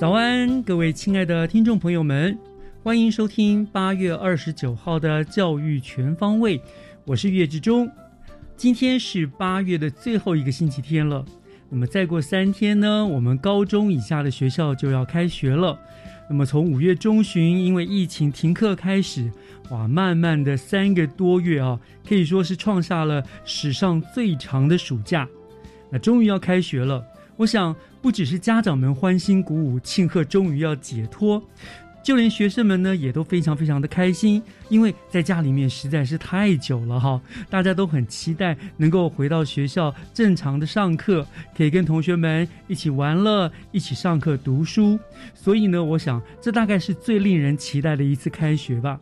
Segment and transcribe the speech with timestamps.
[0.00, 2.38] 早安，各位亲爱的听众朋友们，
[2.82, 6.58] 欢迎收听八月二十九号的教育全方位，
[7.04, 7.86] 我是岳志忠。
[8.56, 11.22] 今天是八月的最后一个星期天了，
[11.68, 15.78] 那么再过三天呢，我们高中以下的学校就要开学了。
[16.30, 19.30] 那么从五月中旬因为疫情停课开始，
[19.68, 25.28] 哇，慢慢的三个多月啊，可以说是创下了史上最长的暑假。
[25.90, 27.04] 那终于要开学了，
[27.40, 31.42] 我想不只是家长们欢欣鼓舞，庆贺终于要解脱，
[32.04, 37.18] 就连学生们呢也都非常非常的开心，因为在家里面实在是太久了哈，
[37.48, 45.00] 大家都很期待能够回到学校正常的上课，可以跟同学们一起玩乐，一起上课读书。
[45.34, 49.00] 所以呢，我想这大概是最令人期待的一次开学吧。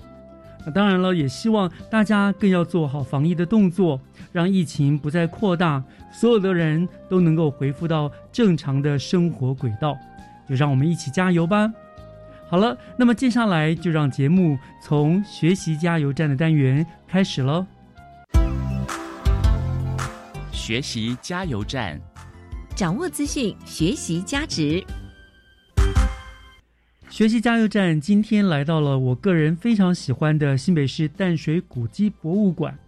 [0.69, 3.99] 那当然了，也希望大家更要做好防疫的动作，
[4.33, 9.97] 让疫情不再扩大，所有的人都能够恢复到正常的生活轨道。
[10.47, 11.73] 就让我们一起加油吧！
[12.51, 17.67] 好了，那么接下来就让节目从学习加油站的单元开始喽。
[20.53, 21.99] 学习加油站，
[22.77, 24.85] 掌握资讯，学习加值。
[27.11, 32.79] 学习加油站今天来到了我个人非常喜欢的新北市淡水古迹博物馆。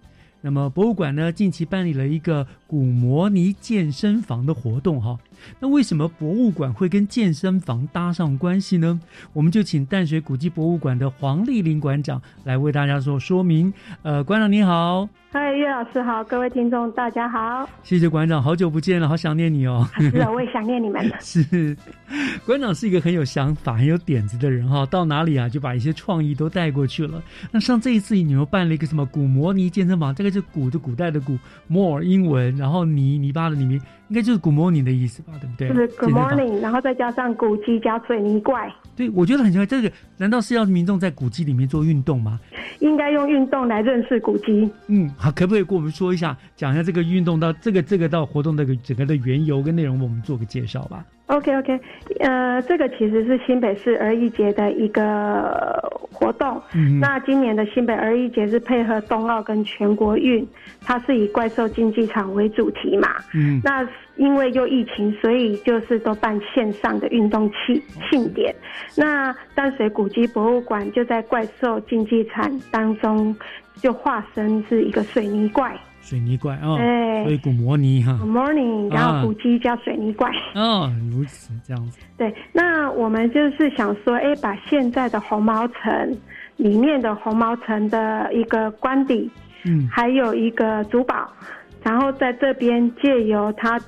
[0.43, 5.19] 那么博物馆呢，近期办理了一个古模拟健身房的活动哈。
[5.59, 9.01] 那为什么博物馆会跟健身房搭上关系呢？
[9.33, 13.73] 我们就请淡水古迹博物馆的黄丽玲馆长来为大家做说明。
[14.03, 17.69] 呃，馆长你好，嗨，岳老师好，各位听众大家好。
[17.83, 19.89] 谢谢馆长，好久不见了，好想念你哦。
[19.99, 21.17] 是啊，我也想念你们了。
[21.21, 21.77] 是，
[22.45, 27.21] 馆长是一个很有想法、很有点子的人哈，到哪里啊就把一些创意都带过去了。
[27.51, 35.69] 那像这一次你又办了一个什么古模拟健身房，这个是古的古代的古，more 英文，然后泥泥巴的里面应该就是 Good morning 的意思吧，对不对？
[35.69, 42.39] 就是 Good morning，然后再加上古迹加水泥怪，对，我觉得很奇怪，这个难道是要民众在古迹里面做运动吗？
[42.81, 44.71] 应该用运动来认识古迹。
[44.89, 51.03] 嗯，好，可不可以跟我们说一下，讲一下这个运动到这个这个到活动这个整个的缘由跟内容，我们做个介绍吧。
[51.29, 51.81] OK OK，
[52.19, 55.81] 呃，这个其实是新北市儿艺节的一个
[56.13, 56.61] 活动。
[56.75, 60.47] 嗯那今年的新北儿艺节是配合冬奥跟全国运，
[60.83, 63.09] 它是以怪兽竞技场为主题嘛。
[63.33, 63.89] 嗯那
[64.21, 68.55] 因为又疫情，所以就是都办线上的运动庆庆典。
[68.95, 73.35] 那淡水古迹博物馆就在怪兽竞技场当中，
[73.77, 75.75] 就化身是一个水泥怪。
[76.03, 80.31] 水泥怪哦，对所以古摩尼哈 Good，morning，然后古迹叫水泥怪。
[80.55, 86.19] 哦，如此这样子，对，那我们就是想说，哎，把现在的红毛城
[86.57, 89.31] 里面的红毛城的一个官邸，
[89.65, 91.31] 嗯还有一个珠宝，
[91.83, 93.79] 然后在这边借由它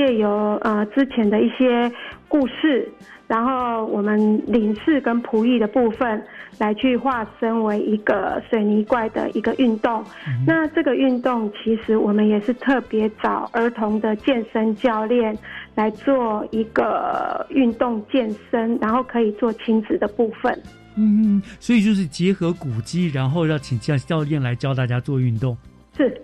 [0.00, 1.92] 借由呃之前的一些
[2.26, 2.90] 故事，
[3.26, 6.24] 然后我们领事跟仆役的部分
[6.56, 10.02] 来去化身为一个水泥怪的一个运动。
[10.46, 15.36] 那这个运动其实我们也是特别找儿童的健身教练
[15.74, 20.58] 来做一个运动健身，然后可以做亲子的部分。
[20.96, 25.54] 嗯，所以就是结合古迹，然后要请教教练来教大家做运动。
[25.94, 26.18] 是，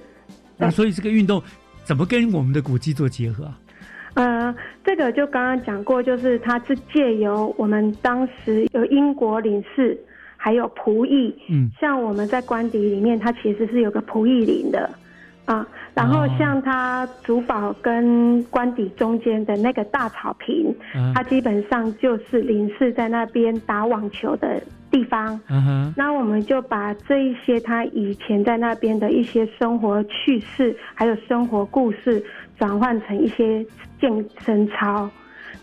[0.56, 1.42] 那所以这个运动
[1.84, 3.58] 怎么跟我们的古迹做结合啊？
[4.16, 9.96] 呃，这个就刚刚讲过，就是它是借由我们当时有英国领事，
[10.36, 11.70] 还有仆役，嗯。
[11.78, 14.90] 像我们在官邸里面，它其实是有个仆役林的。
[15.44, 15.64] 啊，
[15.94, 16.30] 然后哦。
[16.38, 21.12] 像它主堡跟官邸中间的那个大草坪，嗯。
[21.14, 24.60] 它基本上就是林氏在那边打网球的
[24.90, 25.38] 地方。
[25.48, 32.24] 嗯哼，那我们就把这一些他以前在那边的一些生活趣事，还有生活故事，
[32.58, 33.64] 转换成一些
[34.00, 35.08] 健身操。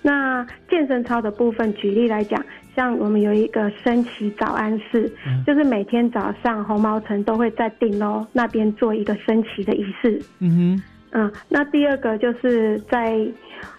[0.02, 2.44] 那健身操的部分，举例来讲，
[2.76, 10.22] 像我们有一个升旗早安式，嗯就是每天早上红毛城都会在顶楼那边做一个升旗的仪式。
[10.40, 13.26] 嗯哼，嗯，那第二个就是在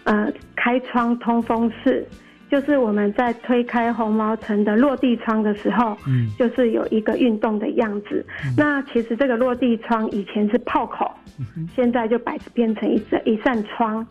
[0.05, 2.06] 呃开窗通风室，
[2.55, 8.25] 就是我们在推开红毛城的落地窗的时候，嗯就是有一个运动的样子。
[8.56, 11.11] 那其实这个落地窗以前是炮口，
[11.56, 14.06] 嗯现在就摆变成一扇一扇窗。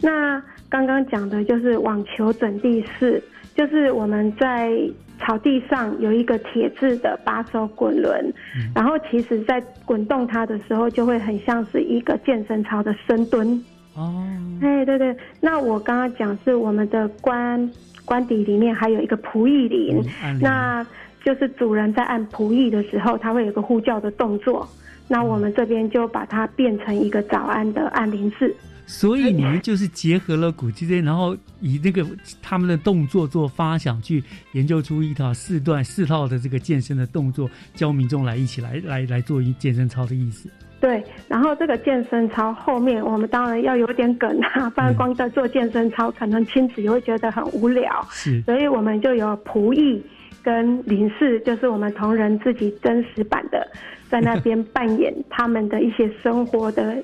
[0.00, 3.22] 那刚刚讲的就是网球整地式，
[3.54, 4.76] 就是我们在
[5.20, 8.34] 草地上有一个铁质的把手滚轮，
[8.74, 13.62] 然后其实在滚动它的时候，就会很像是一个健身操的深蹲。
[13.96, 14.24] 哦，
[14.60, 17.70] 哎，对对，那我刚刚讲是我们的官
[18.04, 20.86] 官邸里面还有一个仆役铃，嗯那
[21.24, 24.68] 就是主人在按仆役的时候，他会有个呼叫的动作。
[25.08, 28.54] 那我们这边就把它变成一个早安的按铃式。
[28.86, 32.06] 所以你们就是结合了古迹这，然后以那个
[32.40, 34.22] 他们的动作做发想，去
[34.52, 40.48] 研究出一套四段四套的这个健身的动作，教民众来一起来来来做一健身操的意思。
[40.86, 48.06] 对，然后这个健身操后面，我们当然要有点梗啊，不然光在做健身操，可能亲子也会觉得很无聊。
[48.08, 50.00] 是，所以我们就有仆役
[50.44, 53.68] 跟林氏，就是我们同仁自己真实版的，
[54.08, 56.94] 在那边扮演他们的一些生活的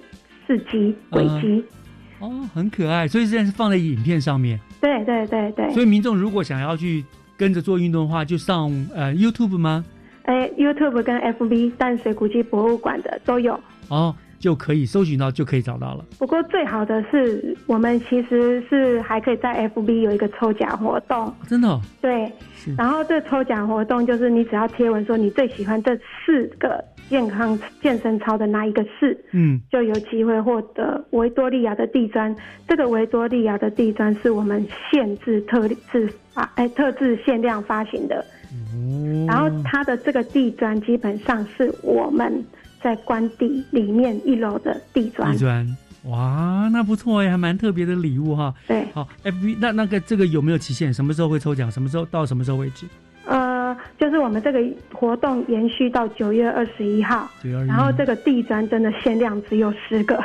[0.47, 1.65] 事迹轨迹。
[2.21, 4.61] 哦，很可爱，所以现在是放在影片上面。
[4.81, 7.05] 对对对对，所以民众如果想要去
[7.37, 9.85] 跟着做运动的话，就上呃 YouTube 吗？
[10.25, 13.59] 哎，YouTube 跟 FB 淡水古迹博物馆的都有。
[13.89, 16.05] 哦，就可以搜寻到，就可以找到了。
[16.19, 21.33] 不过最好的是，我们其实是还可以在 FB 有一个抽奖活动。
[21.47, 22.31] 真的、哦，对，
[22.77, 32.35] 然后这抽奖活动就是你只要贴文说你最喜欢这四个健康健身操的哪一个式，嗯，就有机会获得维多利亚的地砖。
[32.67, 38.25] 这个维多利亚的地砖是我们限制特制发哎特制限量发行的，
[38.73, 42.45] 哦，然后它的这个地砖基本上是我们
[42.83, 45.39] 在官邸里面一楼的地砖地。
[45.39, 48.55] 砖，哇，那不错哎，还蛮特别的礼物哈。
[48.67, 50.93] 对，好，FB 那那个这个有没有期限？
[50.93, 51.71] 什么时候会抽奖？
[51.71, 52.87] 什么时候到什么时候为止？
[53.25, 54.59] 呃，就是我们这个
[54.93, 57.31] 活动延续到九月二十一号，
[57.69, 60.21] 然后这个地砖真的限量只有十个，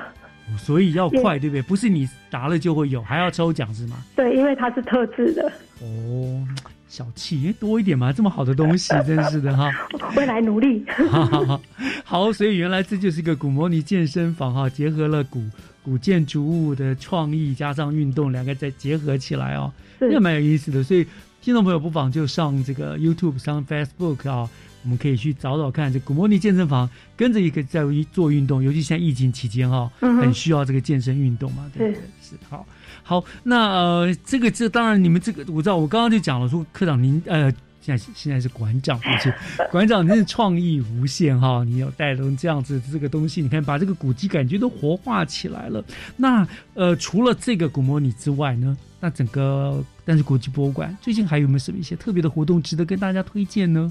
[0.57, 1.61] 所以要快， 对不对？
[1.61, 3.97] 不是你答了就会有，还要抽奖是吗？
[4.15, 5.43] 对，因为它是特制的，
[5.79, 6.43] 哦，
[6.89, 9.69] 小气多一点嘛，这么好的东西， 真是的哈。
[10.15, 10.83] 未来努力。
[11.09, 11.61] 好好好，
[12.03, 15.43] 好，所以原来这就是一个古摩尼健身房哈，结合了古
[15.83, 20.81] 古建筑物的创意加上运动，两个再结合起来哦，是这蛮有意思的。
[20.83, 21.05] 所以
[21.41, 24.49] 听众朋友不妨就上这个 YouTube、上 Facebook 啊，
[24.83, 27.81] 我们可以去找找看这古摩尼健身房，跟着一个在
[28.11, 32.01] 做运动，尤其现在疫情期间哈、嗯很需要这个健身运动嘛，对不对？
[32.21, 32.65] 是好。
[33.07, 37.49] 好，那呃，这个这当然你们这个我知道，我刚刚就讲了，说科长您呃，
[37.79, 39.33] 现在现在是馆长，而且
[39.71, 45.81] 馆长真是创意无限哈，你有带动这样子的这个东西，你看把这个古迹感觉都活化起来了。
[46.17, 53.89] 那呃，除了这个古模拟之外呢，那整个但是国际博物馆最近还有没有什么一些特别的活动值得跟大家推荐呢？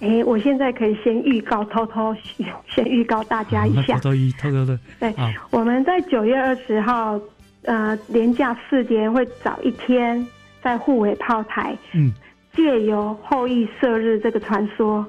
[0.00, 2.14] 哎，我现在可以先预告，偷偷
[2.74, 4.10] 先预告大家一下 偷。
[4.10, 7.20] 偷一偷偷的对啊，我们在九月二十号，
[7.62, 10.26] 呃，连假四天会早一天
[10.62, 12.12] 在护尾炮台，嗯，
[12.54, 15.06] 借由后羿射日这个传说，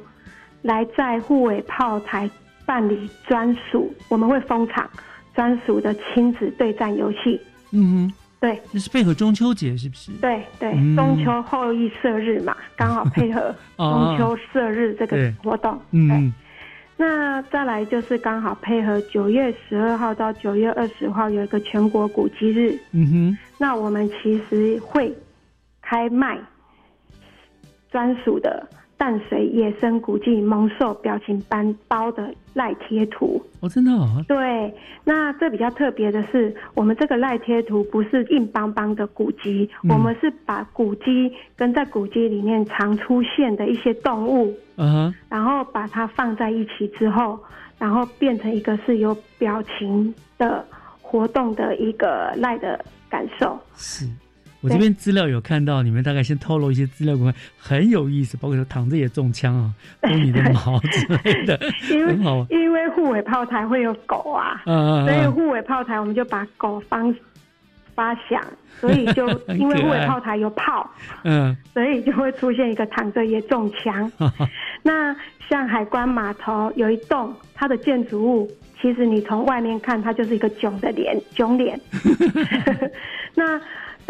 [0.62, 2.30] 来在护尾炮台
[2.66, 4.90] 办理专属，我们会封场
[5.34, 7.40] 专属的亲子对战游戏。
[7.72, 8.62] 嗯哼，对。
[8.72, 10.12] 那是配合中秋节是不是？
[10.22, 10.96] 对对，嗯。
[10.96, 15.74] 中秋后羿射日嘛，刚好配合哦 中秋射日这个活动。
[15.92, 16.00] 对。
[16.00, 16.34] 嗯，
[17.02, 25.12] 那再来就是刚好配合九月十二号到九月二十号有一个全国古迹日，嗯哼，那我们其实会
[25.82, 26.38] 开卖
[27.90, 28.64] 专属的
[29.02, 33.44] 淡水野生古迹蒙兽表情斑包的赖贴图。
[33.60, 34.72] 哦，真的哦，对，
[35.04, 44.56] 那这比较特别的是，我们这个赖贴图不是硬邦邦的古迹，嗯我们是把古迹跟在古迹里面常出现的一些动物，
[45.28, 47.40] 然后把它放在一起之后，
[47.80, 50.64] 然后变成一个是有表情的
[51.02, 52.80] 活动的一个赖的
[53.10, 53.60] 感受。
[53.74, 54.08] 是。
[54.62, 57.18] 我这边资料有看到，你们大概先透露一些资料
[57.58, 62.46] 很有意思，包括说躺着也中枪啊，封你的毛之类的， 因为很好。
[62.50, 67.14] 因为护尾炮台会有狗啊，嗯所以嗯护尾炮台我们就把狗方
[67.96, 68.42] 发响，
[68.80, 70.90] 所以就 因为护尾炮台有炮，
[71.24, 74.12] 嗯所以就会出现一个躺着也中枪。
[74.84, 75.16] 那
[75.50, 78.52] 像海关码头有一栋，它的建筑物，
[78.82, 81.80] 其实你从外面看，它就是一个囧的脸，囧脸。
[83.34, 83.60] 那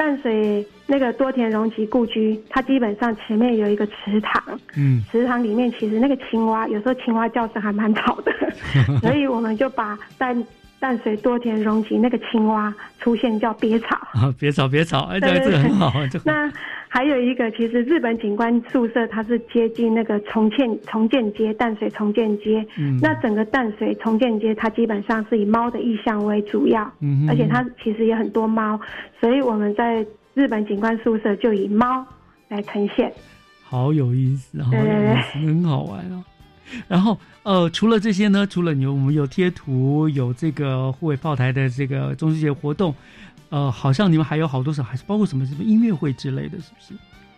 [0.02, 5.00] 淡水那个多田荣吉故居，它基本上前面有一个池塘，嗯。
[5.12, 8.32] 池塘里面其实那个青蛙，有时候青蛙叫声还蛮吵的，
[9.00, 10.36] 所以我们就把淡
[10.82, 13.96] 淡水多田荣吉那个青蛙出现叫鳖草。
[14.20, 16.52] 啊，别吵别吵，哎，这个对这个很好，这个 那
[16.90, 28.78] 还有一个，其实日本警官宿舍它是接近那个重建重建街淡水重建街，嗯那整个淡水重建街它基本上是以猫的意象为主要，嗯哼而且它其实也很多猫，
[29.22, 32.06] 所以我们在日本警官宿舍就以猫
[32.50, 33.14] 来呈现。
[33.64, 36.22] 好有意思，好有对对意思，很好玩哦。
[36.88, 42.94] 然后呃，除了这些呢，除了有我们有贴图，有这个护卫炮台的这个中秋节活动，
[43.50, 46.94] 呃，好像你们还有好多什么，还是包括什么什么音乐会之类的，是不是？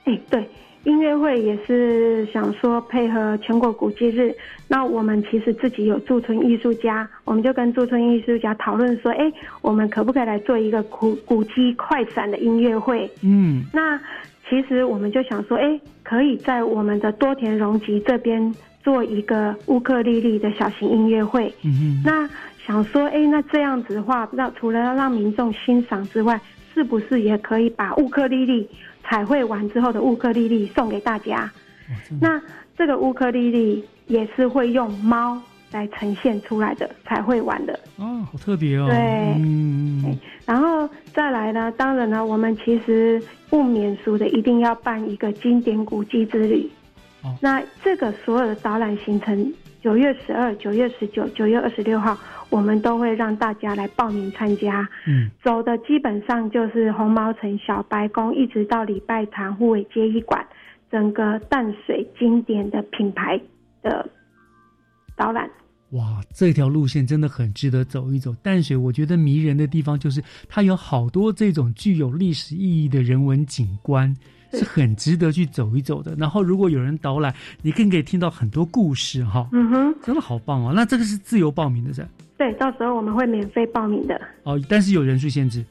[0.05, 0.49] 哎，对，
[0.83, 4.35] 音乐会也是想说配合全国古迹日，
[4.67, 13.09] 那我们其实自己有驻村艺术家，我们就跟驻村艺术家讨论说，哎，我们可不可以来做一个古古迹快闪的音乐会？
[13.21, 13.97] 嗯那
[14.49, 21.53] 其实我们就想说，哎，可以在我们的多田荣吉这边做一个乌克丽丽的小型音乐会。
[22.03, 22.29] 那
[22.65, 26.39] 想说，哎，那这样子的话，那除了要让民众欣赏之外，
[26.73, 28.67] 是不是也可以把乌克丽丽
[29.03, 31.51] 彩绘完之后的乌克丽丽送给大家？
[32.19, 32.41] 那
[32.77, 35.39] 这个乌克丽丽也是会用猫
[35.71, 37.79] 来呈现出来的，彩绘完的。
[37.97, 38.97] 哦，好特别哦，对
[39.37, 46.69] 嗯然后再来呢，当然呢，我们其实不免俗的，一定要办一个经典古迹之旅。
[47.23, 52.17] 哦那这个所有的导览行程，九月十二、九月十九、九月二十六号，
[52.49, 54.87] 我们都会让大家来报名参加。
[55.07, 60.45] 嗯走的基本上就是红毛城、小白宫，一直到礼拜堂、护尾街一馆，
[60.91, 63.39] 整个淡水经典的品牌
[63.81, 64.07] 的
[65.15, 65.49] 导览。
[65.91, 68.33] 哇，这条路线真的很值得走一走。
[68.41, 74.13] 淡水我觉得迷人的地方就是它有好多这种具有历史意义的人文景观。
[74.53, 76.15] 是是很值得去走一走的。
[76.15, 80.71] 然后，如果有人导览，你更可以听到很多故事哈，嗯哼，真的好棒哦。
[80.75, 82.07] 那这个是自由报名的噻，
[82.37, 84.19] 对，到时候我们会免费报名的。
[84.43, 85.63] 哦，但是有人数限制，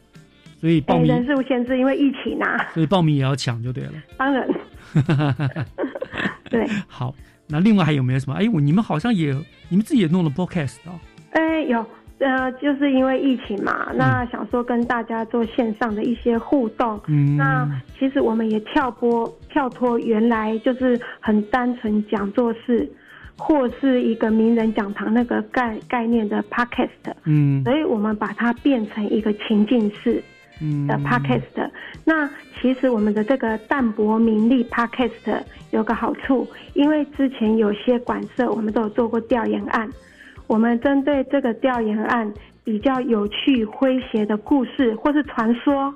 [0.61, 3.93] 所以报名，人名，数限制，因为疫情啊，所以报名也要抢就对了。
[4.17, 4.49] 当然，
[6.51, 7.15] 对，好，
[7.47, 8.35] 那另外还有没有什么？
[8.37, 9.33] 哎，我你们好像也，
[9.69, 10.99] 你们自己也弄了 podcast 哦。
[11.31, 11.85] 哎，有。
[12.23, 22.88] 呃，就是因为疫情嘛，那想说跟大家做线上的一些互动，嗯，那其实我们也跳播跳脱原来就是很单纯讲座式，
[23.37, 27.64] 或是一个名人讲堂那个概概念的 podcast，嗯。
[27.64, 30.23] 所以我们把它变成一个情境式
[30.61, 30.87] 嗯。
[30.87, 31.71] 的 podcast。
[32.05, 39.88] 那其实我们的这个淡泊名利 podcast 有个好处，因为之前有些馆舍我们都有做过调研案，
[40.52, 42.30] 我们针对这个调研案
[42.62, 45.94] 比较有趣诙谐的故事或是传说，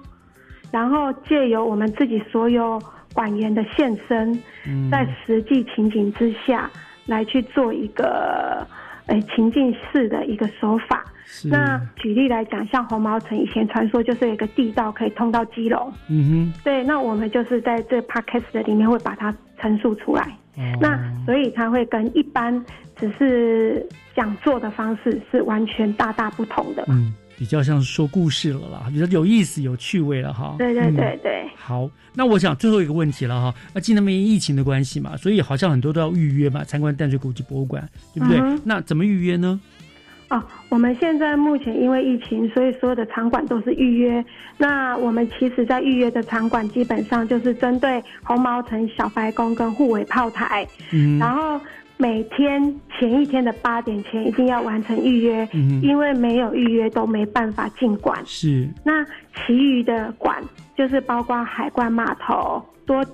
[0.73, 2.81] 然后借由我们自己所有
[3.13, 4.33] 馆员的现身，
[4.67, 4.91] 嗯。
[4.91, 6.71] 在实际情景之下
[7.05, 8.67] 来去做一个
[9.05, 11.05] 呃情境式的一个手法。
[11.45, 20.23] 那举例来讲，像红毛城以前传说就是有一个地道可以通到基隆，嗯对，那我们就是在这 podcast 的里面会把它陈述出来。
[20.57, 20.63] 哦。
[20.81, 22.65] 那所以它会跟一般
[22.97, 23.87] 只是
[24.17, 26.85] 讲座的方式是完全大大不同的。
[26.89, 30.57] 嗯，比较像是说故事了啦，比较有意思、有趣味了哈。
[30.59, 33.55] 对对嗯对对，好，那我想最后一个问题了哈。
[33.75, 38.39] 那今年因为疫情的关系嘛，所以好像很多都要预约嘛，参观淡水古迹博物馆，对不对？
[38.39, 39.61] 嗯那怎么预约呢？
[40.29, 44.25] 哦，我们现在目前因为疫情，所以所有的场馆都是预约。
[44.59, 51.61] 那我们其实，在预约的场馆基本上就是针对红毛城、小白宫跟护尾炮台，嗯，然后
[51.99, 52.63] 每天
[52.99, 58.23] 前一天的八点前一定要完成预约，嗯因为没有预约都没办法进馆。
[58.27, 60.43] 是那其余的馆
[60.77, 63.05] 就是包括海关码头、多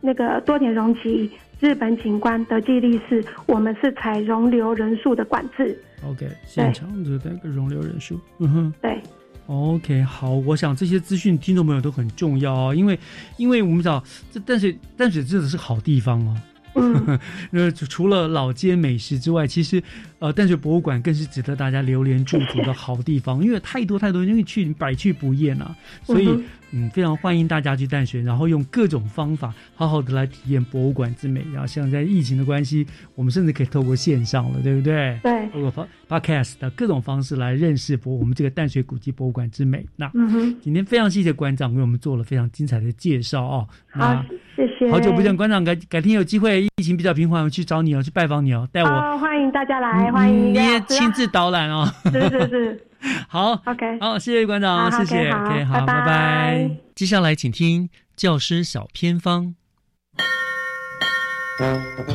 [0.00, 5.80] 那个多点容积、日本景观、德记利士，我们是采容留人数的管制。
[6.04, 8.74] OK，现场的那个容留人数，嗯哼。
[8.82, 9.00] 对
[9.46, 12.98] ，OK，好，我想这些资讯听众朋友都很重要哦，因为
[13.36, 16.36] 因为我们知道这淡水淡水真的是好地方哦。
[16.74, 17.18] 嗯，
[17.52, 19.82] 呃，除了老街美食之外，其实
[20.18, 25.76] 呃淡水博物馆更是值得大家流连驻足的好地方，因为太多太多，因为去百去不厌啊。
[26.04, 26.28] 所以、
[26.72, 31.44] 嗯嗯，非常欢迎大家去淡水，然后用各种方法好好的来体验博物馆之美。
[31.52, 35.18] 然后像在疫情的关系，我们甚至可以透过线上了，对不对？
[35.22, 39.84] 对，透过发 podcast 的各种方式来认识博我们这个淡水古迹博物馆之美。
[39.96, 43.68] 那嗯哼，今天非常谢谢馆长为我们做了非常精彩的介绍哦。
[43.90, 44.90] 好那，谢谢。
[44.90, 48.88] 好久不见，馆长，改改天有机会，疫情比较平缓，我去找你哦，去拜访你哦，带我。
[48.88, 51.90] 哦，欢迎大家来，欢迎你也亲自导览哦。
[52.04, 52.84] 是是是
[53.28, 53.98] 好，，OK。
[54.00, 55.30] 好，谢谢馆长，好谢谢。
[55.30, 56.70] OK，好，拜拜拜拜。
[56.94, 59.54] 接下来请听教师小偏方。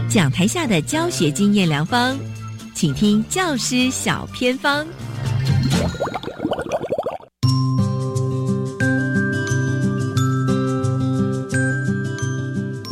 [0.09, 2.17] 讲台下的教学经验良方，
[2.73, 4.85] 请听教师小偏方。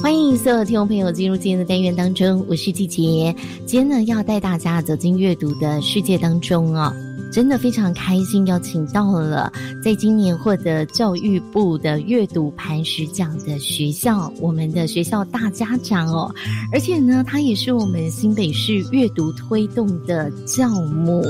[0.02, 3.34] 欢迎所有听众朋友进入今天的单元当中，我是季杰。
[3.66, 6.94] 今天呢，要带大家走进阅读的世界当中哦，
[7.32, 16.34] 真的非常开心，邀请到了在今年获得教育部的阅读磐石奖的学校，我们的学校大家长哦，
[16.74, 21.24] 而且呢，他也是我们新北市阅读推动的教母。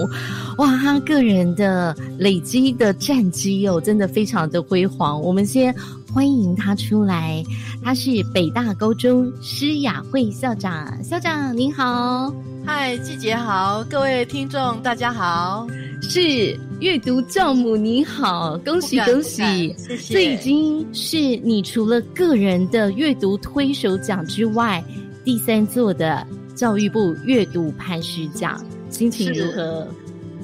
[0.57, 5.21] 哇，他个人的累积的战绩哦，真的非常的辉煌。
[5.21, 5.73] 我们先
[6.13, 7.41] 欢迎他出来，
[7.81, 12.33] 他是北大高中施雅慧校长，校长您好，
[12.65, 15.65] 嗨，季姐好，各位听众大家好，
[16.01, 19.73] 是阅读教母你好，恭喜恭喜！
[19.77, 20.13] 谢谢。
[20.13, 24.83] 这已经是你除了个人的阅读推手奖之外，
[25.23, 29.87] 第三座的教育部阅读磐石奖，心情如何？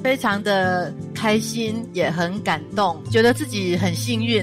[0.02, 4.42] 非常的开心，也很感动，觉得自己很幸运。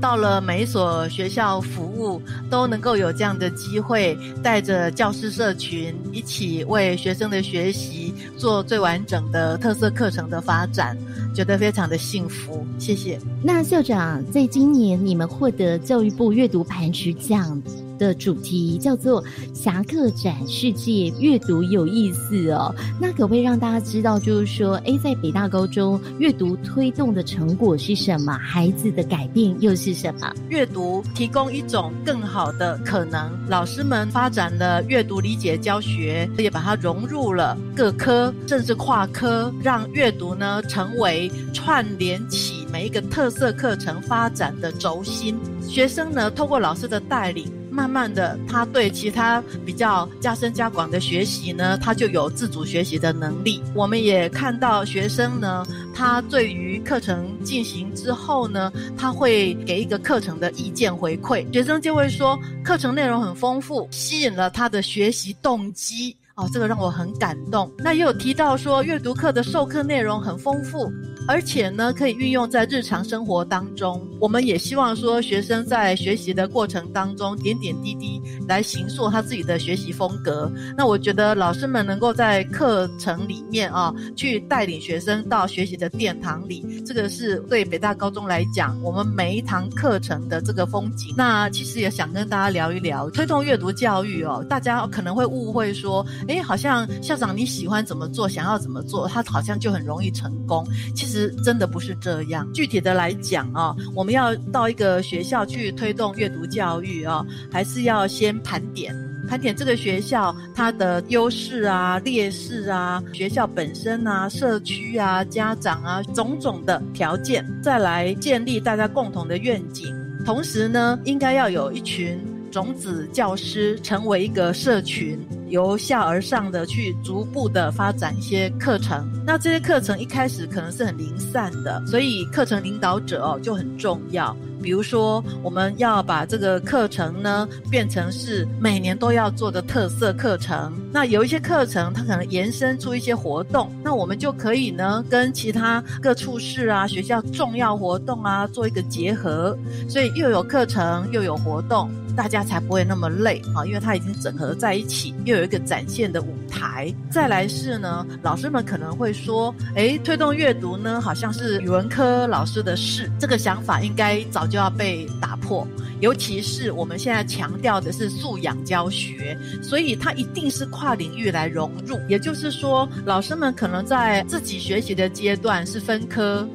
[0.00, 10.96] 到了每一所学校服务，都能够有这样的机会，带着教师社群一起为学生的学习做最完整的特色课程的发展，
[11.34, 12.66] 觉得非常的幸福。
[12.78, 13.18] 谢谢。
[13.42, 17.60] 那校长，在今年你们获得教育部阅读磐石奖
[17.98, 19.22] 的主题叫做
[19.54, 28.32] “侠客展世界阅读有意思”哦，那可不可以让大家知道，就是说，诶，在北大高中阅读推动的成果是什么？
[28.34, 30.32] 孩子的改变又是什么？
[30.48, 33.30] 阅读提供一种更好的可能。
[33.48, 45.36] 老师们发展了阅读理解教学，也把它融入了各科，甚至跨科，让阅读呢成为串联起每一个特色课程发展的轴心。
[45.62, 47.46] 学生呢，透过老师的带领。
[47.76, 53.62] 慢慢的，他对其他比较加深加广的学习呢，他就有自主学习的能力。
[53.74, 55.62] 我们也看到学生呢，
[55.94, 66.16] 他对于课程进行之后呢，他会给一个课程的意见回馈，学生就会说课程内容很丰富，吸引了他的学习动机。
[66.36, 67.70] 哦，这个让我很感动。
[67.78, 70.92] 那也有提到说，阅读课的授课内容很丰富，
[71.28, 74.00] 而且呢，可以运用在日常生活当中。
[74.20, 80.50] 我们也希望说，学生在学习的过程当中，点点滴滴来形塑他自己的学习风格。
[80.76, 91.14] 那我觉得老师们能够在课程里面啊，去带领学生到学习的殿堂里，这个是对北大高中来讲，我们每一堂课程的这个风景。
[91.16, 96.06] 那其实也想跟大家聊一聊推动阅读教育哦，大家可能会误会说。
[96.28, 100.66] 哎，好像校长你喜欢怎么做，想要怎么做，他好像就很容易成功。
[100.94, 102.46] 其实真的不是这样。
[102.52, 108.94] 具体的来讲啊，我们要到一个学校去推动阅读教育啊，还是要先盘点。
[109.28, 119.92] 盘点这个学校它的优势啊、劣势啊，学校本身啊、社区啊、家长啊种种的条件，再来建立大家共同的愿景。
[120.24, 122.18] 同时呢，应该要有一群
[122.50, 125.18] 种子教师，成为一个社群。
[125.48, 134.36] 由下而上的去逐步的发展一些课程，那这些课程一开始可能是很零散的，所以课程领导者哦就很重要。
[134.62, 140.72] 比如说，我们要把这个课程呢变成是每年都要做的特色课程。
[140.92, 149.56] 那有一些课程它可能延伸出一些活动，那我们就可以呢跟其他各处室啊、学校重要活动啊做一个结合，
[149.88, 151.90] 所以又有课程又有活动。
[152.16, 156.90] 大家才不会那么累啊，因为它已经整合在一起，又有一个展现的舞台。
[157.10, 165.66] 再来是呢，老师们可能会说，诶，推动阅读呢，好像是语文科老师的事，这个想法应该早就要被打破。
[166.00, 171.98] 尤其是我们现在强调的是素养教学，所以它一定是跨领域来融入。
[172.08, 176.46] 也就是说，老师们可能在自己学习的阶段是分科。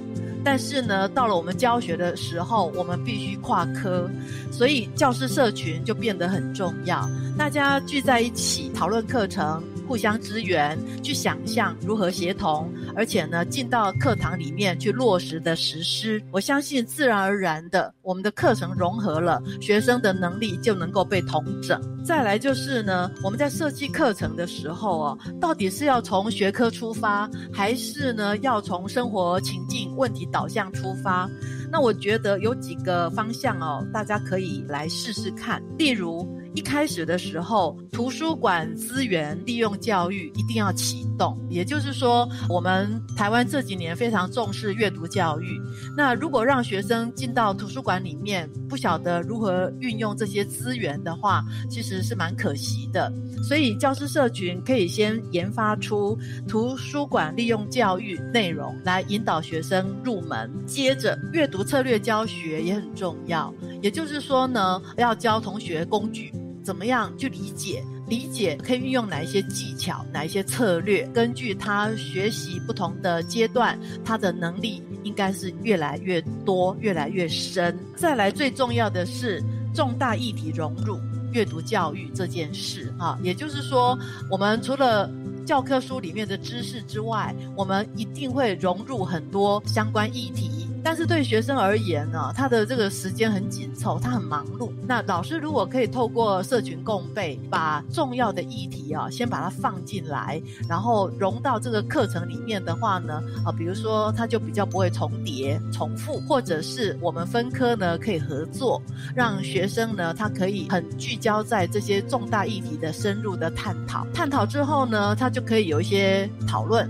[0.43, 4.10] 但是呢，到了我们教学的时候，我们必须跨科，
[4.51, 7.08] 所以教师社群就变得很重要。
[7.38, 16.23] 大家聚在一起讨论课程，互相支援，去想象如何协同，而且呢，进到课堂里面去落实的实施。
[16.32, 21.77] 我相信自然而然的，我们的课程融合了，学生的能力就能够被统整。
[22.06, 31.30] 再来就是呢，我们在设计课程的时候哦，到底是要从学科出发，还是呢要从生活情境、问题导向出发？
[31.69, 35.62] 那我觉得有几个方向哦，大家可以来试试看。
[35.77, 45.61] 例如，一开始的时候，图书馆资源利用教育一定要启动，也就是说，我们台湾这几年非常重视阅读教育。
[45.95, 53.11] 那如果让学生进到图书馆里面，不晓得如何运用这些资源的话，其实是蛮可惜的。
[53.47, 63.53] 所以，教师社群可以先研发出图书馆利用教育内容来引导学生入门，接着阅读策略教学也很重要。
[63.81, 66.31] 也就是说呢，要教同学工具。
[66.71, 67.84] 怎么样去理解？
[68.07, 71.05] 理解可以运用哪一些技巧、哪一些策略？
[71.13, 77.77] 根据他学习不同的阶段，他的能力应该是越来越多、越来越深。
[77.97, 79.43] 再来，最重要的是
[79.75, 80.97] 重大议题融入
[81.34, 85.12] 阅读教育这件事啊，也就是说，我们除了
[85.45, 90.69] 教科书里面的知识之外，我们一定会融入很多相关议题。
[90.83, 94.71] 但是对学生而言呢，他的这个时间很紧凑，他很忙碌。
[94.87, 108.81] 那老师如果可以透过社群共备，把重要的议题啊，先把它放进来，然后融到这个课程里面的话呢，啊，比如说他就比较不会重叠、重复，或者是我们分科呢可以合作，
[109.15, 114.05] 让学生呢他可以很聚焦在这些重大议题的深入的探讨。
[114.13, 116.89] 探讨之后呢，他就可以有一些讨论。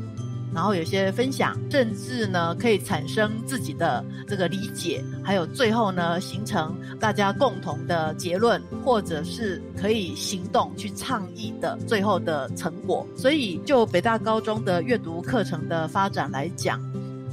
[0.54, 13.08] 然后有些分享，甚至呢可以产生自己的这个理解，还有最后呢形成大家共同的结论，或者是可以行动去倡议的最后的成果。
[13.16, 16.82] 所以就北大高中的阅读课程的发展来讲，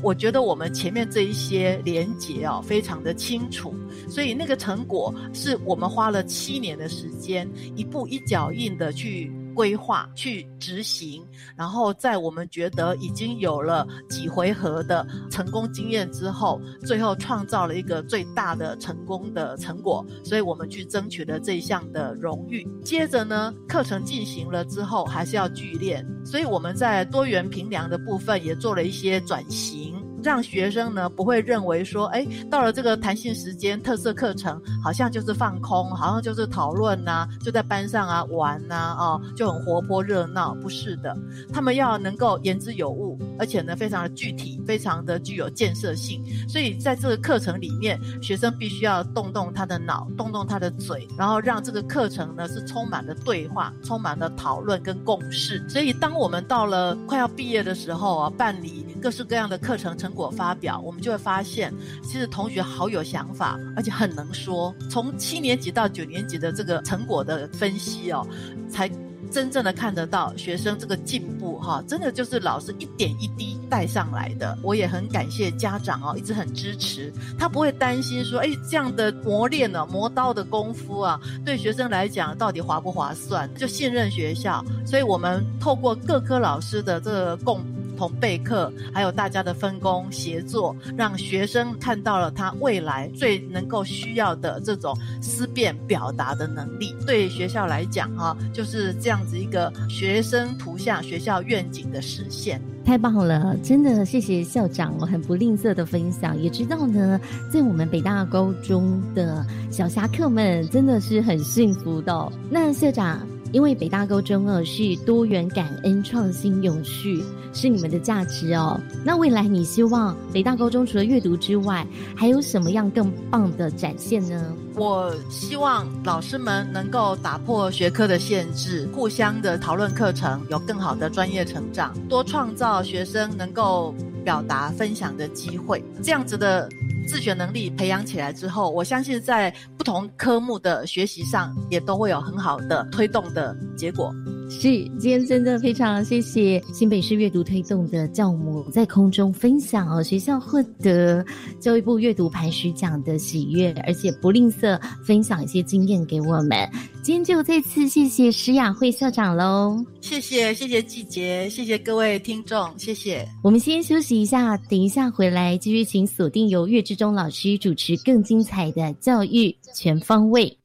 [0.03, 3.75] 我觉得我们前面这一些连结哦非常的清楚，
[4.09, 9.33] 所以那个成果是我们花了七年的时间，一步一脚印的去。
[9.59, 22.65] 规划去执行，然后在我们觉得已经有了几回合的成功经验之后，最后创造了一个最大的成功的成果，所以我们去争取了这项的荣誉。
[22.85, 29.97] 接着呢，课程进行了之后，还是要聚练，所以我们在多元评量的部分也做了一些转型。
[30.23, 40.55] 让学生呢不会认为说，哎，到了这个弹性时间特色课程，好像就是放空，好像就是讨论呐，就在班上啊玩呐，哦，就很活泼热闹。
[40.63, 41.17] 不是的，
[41.53, 46.23] 他们要能够言之有物，而且呢非常的具体，非常的具有建设性。
[46.49, 55.65] 所以在这个课程里面，学生必须要动动他的脑，动动他的嘴，然后让这个课程呢是充满了对话，充满了讨论跟共识。
[55.69, 60.09] 所以当我们到了快要毕业的时候啊，办理各式各样的课程成。
[60.19, 64.75] 果发表，我们就会发现，其实同学好有想法，而且很能说。
[64.91, 68.27] 从七年级到九年级的这个成果的分析哦，
[68.69, 68.91] 才
[69.31, 74.59] 真正的看得到学生这个进步哈，真的就是老师一点一滴带上来的。
[74.61, 83.49] 我也很感谢家长哦，一直很支持，他不会担心说，哎，这样的磨练呢，磨刀的功夫啊，对学生来讲到底划不划算？
[83.55, 87.65] 就信任学校，所以我们透过各科老师的这个共。
[87.99, 96.95] 同备课，还有大家的分工协作，让学生看到了他未来最能够需要的这种思辨表达的能力。
[97.05, 102.63] 对学校来讲，哈，就是这样子一个学生图像学校愿景的实现。
[102.85, 107.21] 太棒了，真的谢谢校长，我很不吝啬的分享，也知道呢，
[107.53, 112.33] 在我们北大高中的小侠客们真的是很幸福的。
[112.49, 113.27] 那校长。
[113.53, 118.81] 因为北大高中二是多元、感恩、创新、永续，是你们的价值哦。
[119.05, 124.55] 那未来你希望北大高中除了阅读之外，还有什么样更棒的展现呢？
[124.79, 133.93] 我希望老师们能够打破学科的限制，互相的讨论课程，有更好的专业成长，多创造学生能够
[134.25, 136.69] 表达、分享的机会，这样子的。
[137.09, 144.13] 自学能力培养起来之后，我相信在不同科目的学习上也都会有很好的推动的结果。
[144.51, 144.61] 是，
[144.99, 151.25] 今天真的非常谢谢新北市阅读推动的教母在空中分享哦，学校获得
[151.61, 156.69] 教育部阅读排序奖的喜悦，而且不吝啬分享一些经验给我们。
[157.03, 163.29] 今天就再次谢谢施雅慧校长喽，谢谢谢谢季杰，谢谢各位听众，谢谢。
[163.45, 170.59] 我们先休息一下，等一下回来继续，请锁定由岳志忠老师主持更精彩的教育全方位。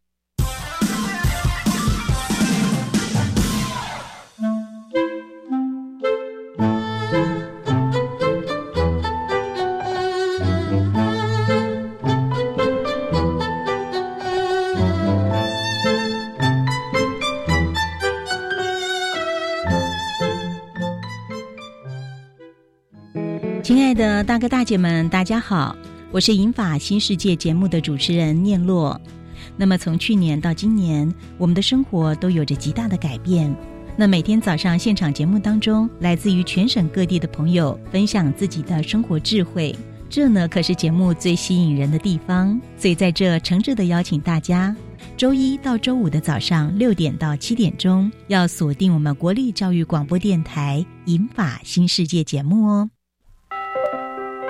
[24.44, 25.74] 哥大姐们，大家好，
[26.12, 29.00] 我是银法新世界节目的主持人念洛。
[29.56, 33.56] 那么从去年到今年，我们的生活都有着极大的改变。
[33.96, 39.74] 那每天早上现场节目当中，来自于全省各地的朋友分享自己的生活智慧，
[40.10, 42.60] 这呢可是节目最吸引人的地方。
[42.78, 44.76] 所以在这诚挚的邀请大家，
[45.16, 52.90] 周一到周五的早上六点到七点钟，要锁定我们国立教育广播电台《银法新世界》节目哦。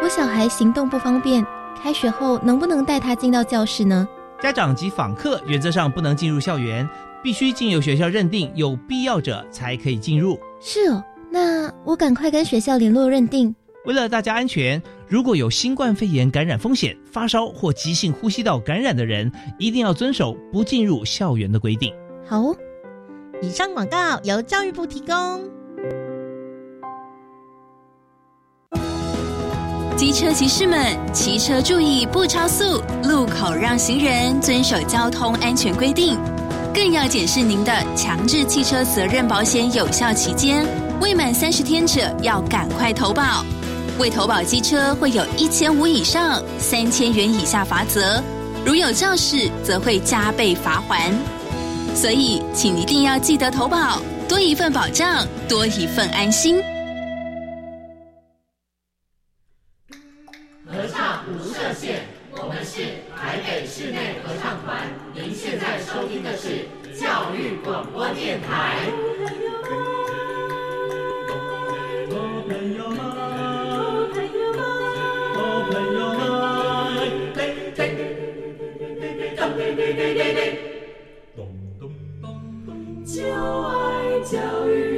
[0.04, 1.46] 我小孩行动不方便，
[1.82, 4.06] 开学后能不能带他进到教室呢？
[4.42, 6.86] 家长及访客原则上不能进入校园，
[7.24, 10.38] 必须经由学校认定有必要者才可以进入。
[10.60, 13.56] 是哦，那我赶快跟学校联络认定。
[13.86, 21.94] 为了大家安全，如果有新冠肺炎感染风险、发烧或急性呼吸道感染的人，一定要遵守不进入校园的规定。
[22.28, 22.54] 好哦，
[23.42, 25.50] 以上广告由教育部提供。
[29.96, 36.18] 机车骑士们，骑车注意不超速，路口让行人，遵守交通安全规定。
[36.74, 40.66] 更要检视您的强制汽车责任保险有效期间，
[41.00, 43.46] 未满三十天者要赶快投保。
[44.00, 48.22] 未投保机车会有一千五以上三千元以下罚则，
[48.66, 51.14] 如有肇事则会加倍罚还。
[51.96, 56.58] 所以，请一定要记得投保，多一份保障，多一份安心。
[67.94, 68.92] 播电台。
[83.06, 84.93] 就爱教育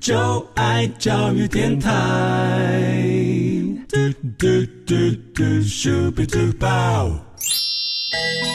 [0.00, 1.92] 就爱教育电台。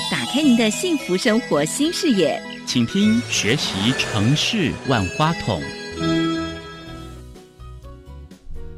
[0.10, 5.62] 打开您的幸福生活新视野，请听学习城市万花筒。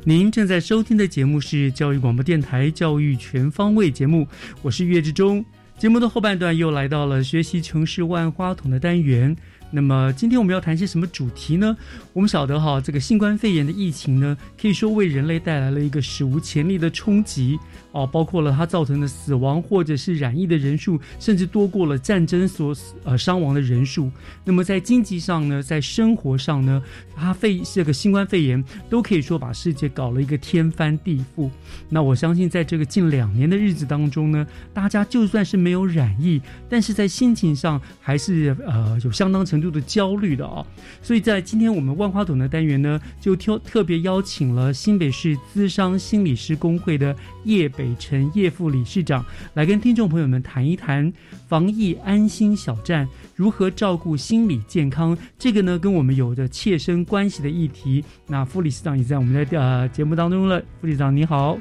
[0.03, 4.27] 您正在收听的节目是教育广播电台《教育全方位》节目，
[4.62, 5.43] 我是岳志忠。
[5.77, 9.34] 节目的后半段又来到了学习城市万花筒的单元。
[9.69, 11.75] 那么今天我们要谈些什么主题呢？
[12.13, 17.60] 我们晓得哈，这个新冠肺炎的疫情呢，可以说为人类带来了一个史无前例的冲击
[17.91, 24.10] 哦，包括了它造成的死亡或者是染疫的人数，甚至多过了战争所呃伤亡的人数。
[24.45, 26.82] 那么在经济上呢，在生活上呢，
[27.13, 31.49] 它肺这个新冠肺炎都可以说把世界搞了一个天翻地覆。
[31.89, 39.57] 那我相信在这个近两年的日子当中呢，大家就算是没有染疫，但是在心情上还是呃有相当程。
[39.58, 40.63] 程度的焦虑的啊，
[41.02, 51.12] 所以在今天我们万花筒的单元呢，就特特别邀请了新北市资商心理师工会的叶北辰叶副理事长来跟听众朋友们谈一谈
[51.48, 58.04] 防疫安心小站如何照顾心理健康，这个呢跟我们有着切身关系的议题。
[58.28, 61.58] 那副理事长也在我们的呃节目当中了，副理事长你好，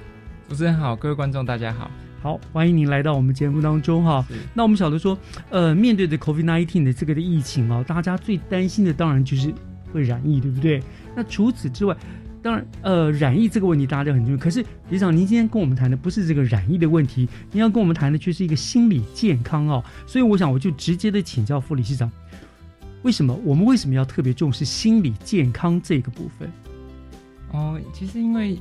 [0.49, 1.91] 主持人好，各位观众大家好。
[2.23, 4.25] 好，欢迎您来到我们节目当中哈。
[4.53, 5.17] 那我们晓得说，
[5.51, 9.53] 呃，面对着 COVID-19 的这个的疫情啊，大家最担心的当然就是
[9.93, 10.83] 会染疫，对不对？
[11.15, 11.97] 那除此之外，
[12.43, 14.39] 当然，呃，染疫这个问题大家都很重要。
[14.39, 19.85] 可是，李长，您今天跟我们谈的不是这个染疫的问题，您要跟我们谈的却是一个心理健康哦。
[20.07, 22.11] 所以，我想我就直接的请教副理事长，
[23.03, 26.51] 为什么我们为什么要特别重视心理健康这个部分？
[27.53, 28.59] 哦，其实因为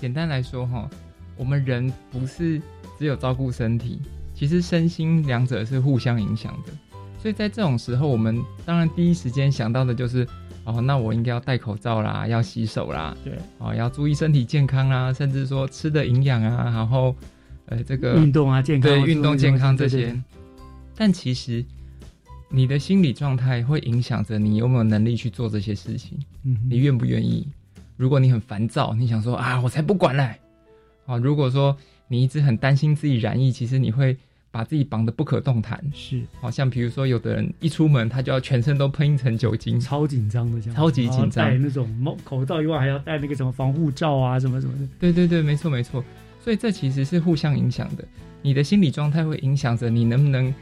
[0.00, 0.88] 简单来说哈，
[1.36, 2.62] 我们人不是。
[2.98, 4.00] 只有照顾身体，
[4.34, 6.72] 其实身心两者是互相影响的。
[7.20, 10.26] 所以在这种时候，我们当然第一时间想到的就是，
[10.64, 17.14] 哦，那我应该要戴口罩啦，要洗手啦，对，哦，要注意身体健康啦，甚至说吃的营养啊，然后，
[17.66, 20.14] 呃，这个运动啊，健康，对，运动健康这些。
[20.94, 21.64] 但其实，
[22.48, 26.16] 你的心理状态会影响着你有没有能力去做这些事情。
[26.44, 27.48] 嗯，你愿不愿意？
[27.96, 30.36] 如果你很烦躁，你想说啊，我才不管嘞。
[31.06, 31.76] 啊，如果说。
[32.08, 34.16] 你一直很担心自己染疫，其实你会
[34.50, 35.78] 把自己绑得不可动弹。
[35.94, 41.46] 是，好像比如说，有的人一出门，他就要全身都喷一层酒精，超紧张的，这样，超级紧张。
[41.46, 44.88] 戴那种口口罩以外，还要戴那个什么防护罩啊，什么什么的。
[44.98, 46.02] 对对对，没错没错。
[46.42, 48.04] 所以这其实是互相影响的。
[48.40, 50.52] 你的心理状态会影响着你能不能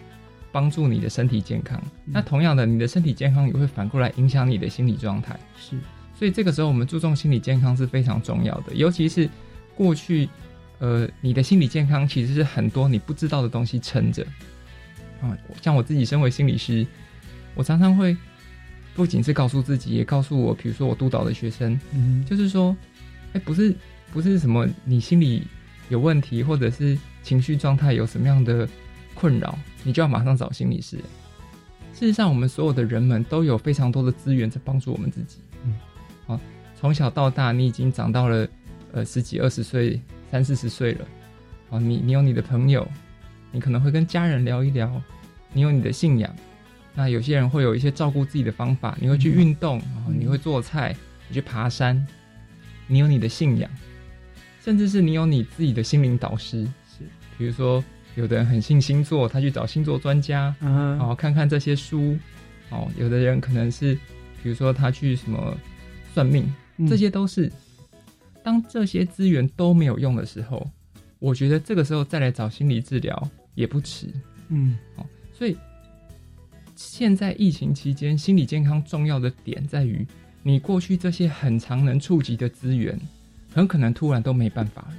[0.51, 1.81] 帮助你的身体健康。
[2.05, 5.39] 那同样的，你的身体健康也会反过来影响你的心理状态。
[5.57, 5.77] 是，
[6.19, 9.31] 所以这个时候我们注重心理健康是非常重要的，尤其是
[9.77, 10.29] 过去。
[10.79, 14.27] 呃，你的心理健康其实是很多你不知道的东西撑着。
[15.21, 16.87] 啊，像我自己身为心理师，
[17.55, 18.17] 我常常会
[18.95, 22.77] 不仅是告诉自己，也告诉我，比如说我督导的学生，嗯，就是说，
[23.33, 23.75] 哎，不是
[24.13, 25.47] 不是什么你心理
[25.89, 28.69] 有问题，或者是情绪状态有什么样的
[29.15, 30.99] 困扰，你就要马上找心理师。
[31.95, 35.39] 事实上，我们所有的人们都有非常多的资源在帮助我们自己。
[35.65, 35.75] 嗯，
[36.27, 36.39] 好，
[36.79, 38.47] 从小到大，你已经长到了
[38.93, 39.99] 呃十几、二十岁、
[40.31, 41.07] 三四十岁了。
[41.71, 42.87] 哦，你你有你的朋友，
[43.51, 45.03] 你可能会跟家人聊一聊，
[45.53, 46.35] 你有你的信仰。
[46.95, 50.95] 那有些人会有一些照顾自己的方法，你会去运动，然后你会做菜，
[51.29, 52.07] 你去爬山，
[52.87, 53.71] 你有你的信仰，
[54.63, 56.65] 甚至是你有你自己的心灵导师。
[56.65, 57.05] 是，
[57.37, 57.83] 比如说。
[58.17, 62.17] 有的人很信星座，他去找星座专家，嗯，哦，看看这些书，
[62.71, 63.95] 哦，有的人可能是，
[64.43, 65.55] 比如说他去什么
[66.15, 66.51] 算命，
[66.89, 67.53] 这些都是。
[68.47, 70.71] 当这些资源都没有用的时候，
[71.19, 74.07] 我觉得这个时候再来找心理治疗也不迟。
[74.51, 75.57] 嗯，哦，所以
[76.77, 80.07] 现在疫情期间，心理健康重要的点在于，
[80.45, 82.97] 你过去这些很常能触及的资源，
[83.53, 84.95] 很可能突然都没办法了。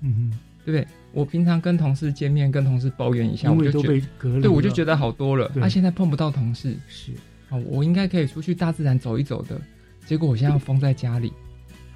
[0.00, 0.38] 嗯哼。
[0.64, 0.86] 对不对？
[1.12, 5.48] 我平常跟同事见面，跟同事抱怨一下，我就觉得，对我就觉得好多了。
[5.54, 7.12] 他现在碰不到同事，是
[7.48, 9.58] 啊，我应该可以出去大自然走一走的。
[10.04, 11.32] 结果我现在要封在家里。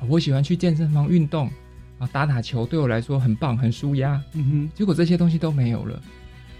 [0.08, 1.50] 我喜欢去健身房运动
[1.98, 4.22] 啊，打打球，对我来说很棒，很舒压。
[4.34, 6.02] 嗯哼，结果这些东西都没有了。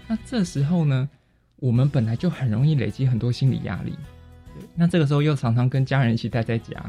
[0.07, 1.09] 那这时候呢，
[1.57, 3.93] 我们本来就很容易累积很多心理压力。
[4.75, 6.83] 那这个时候又常常跟家人一起待在家，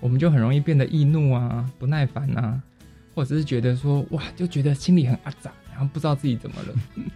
[0.00, 2.62] 我们就很容易变得易怒啊，不耐烦啊。
[3.14, 6.74] 或者是觉得说哇，就觉得心里很阿杂，然后不知道自己怎么了。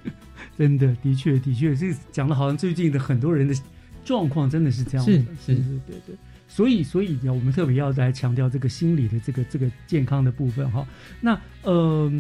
[0.59, 3.55] 真的，的确，的确，这讲的好像最近的很多人的
[4.05, 5.05] 状况真的是这样。
[5.07, 6.15] 是是，是对对。
[6.57, 10.87] 所以，所以要我们特别要来强调这个心理的这个这个健康的部分哈。
[11.21, 12.11] 那呃。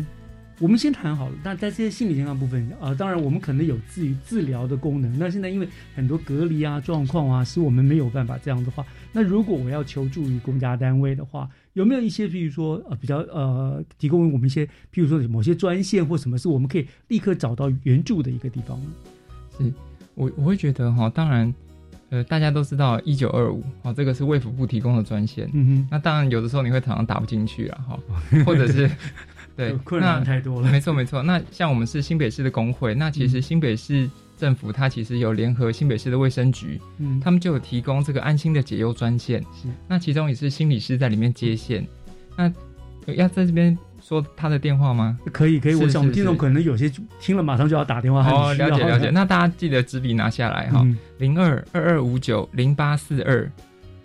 [0.59, 5.18] 我们先谈好了，那在这些心理健康部分啊，当然我们可能有自于治疗的功能。
[5.18, 18.87] 那现在因为很多隔离啊状况啊，使我们没有办法这样的话，那如果我要求助于公家单位的话，有没有一些，譬如说呃比较呃提供我们一些，譬如说某些专线或什么，是我们可以立刻找到援助的一个地方呢？
[19.59, 19.70] 是
[20.14, 21.55] 我我会觉得哈，当然
[22.11, 25.49] 呃大家都知道一九二五哦，这个是卫福部提供的专线。
[25.53, 27.99] 嗯哼，那当然有的时候你会常常打不进去啊哈，
[28.45, 28.90] 或者是。
[29.57, 30.71] 对，困难太多了。
[30.71, 31.23] 没错，没错。
[31.23, 39.40] 那像我们是新北市的工会，那其实新北市政府它其实有联合新北市的卫生局，嗯，他们就有提供这个安心的解忧专线。
[39.55, 41.88] 是，那其中也是心理师在里面接线。
[42.37, 42.53] 那
[43.14, 43.75] 要在这边
[44.07, 45.19] 说他的电话吗？
[45.33, 45.75] 可以，可以。
[45.75, 46.88] 我想我们听众可能有些
[47.21, 48.21] 听了马上就要打电话。
[48.31, 49.11] 哦， 了解，了解。
[49.11, 50.87] 那大家记得纸笔拿下来哈，
[51.19, 53.51] 零二二二五九零八四二。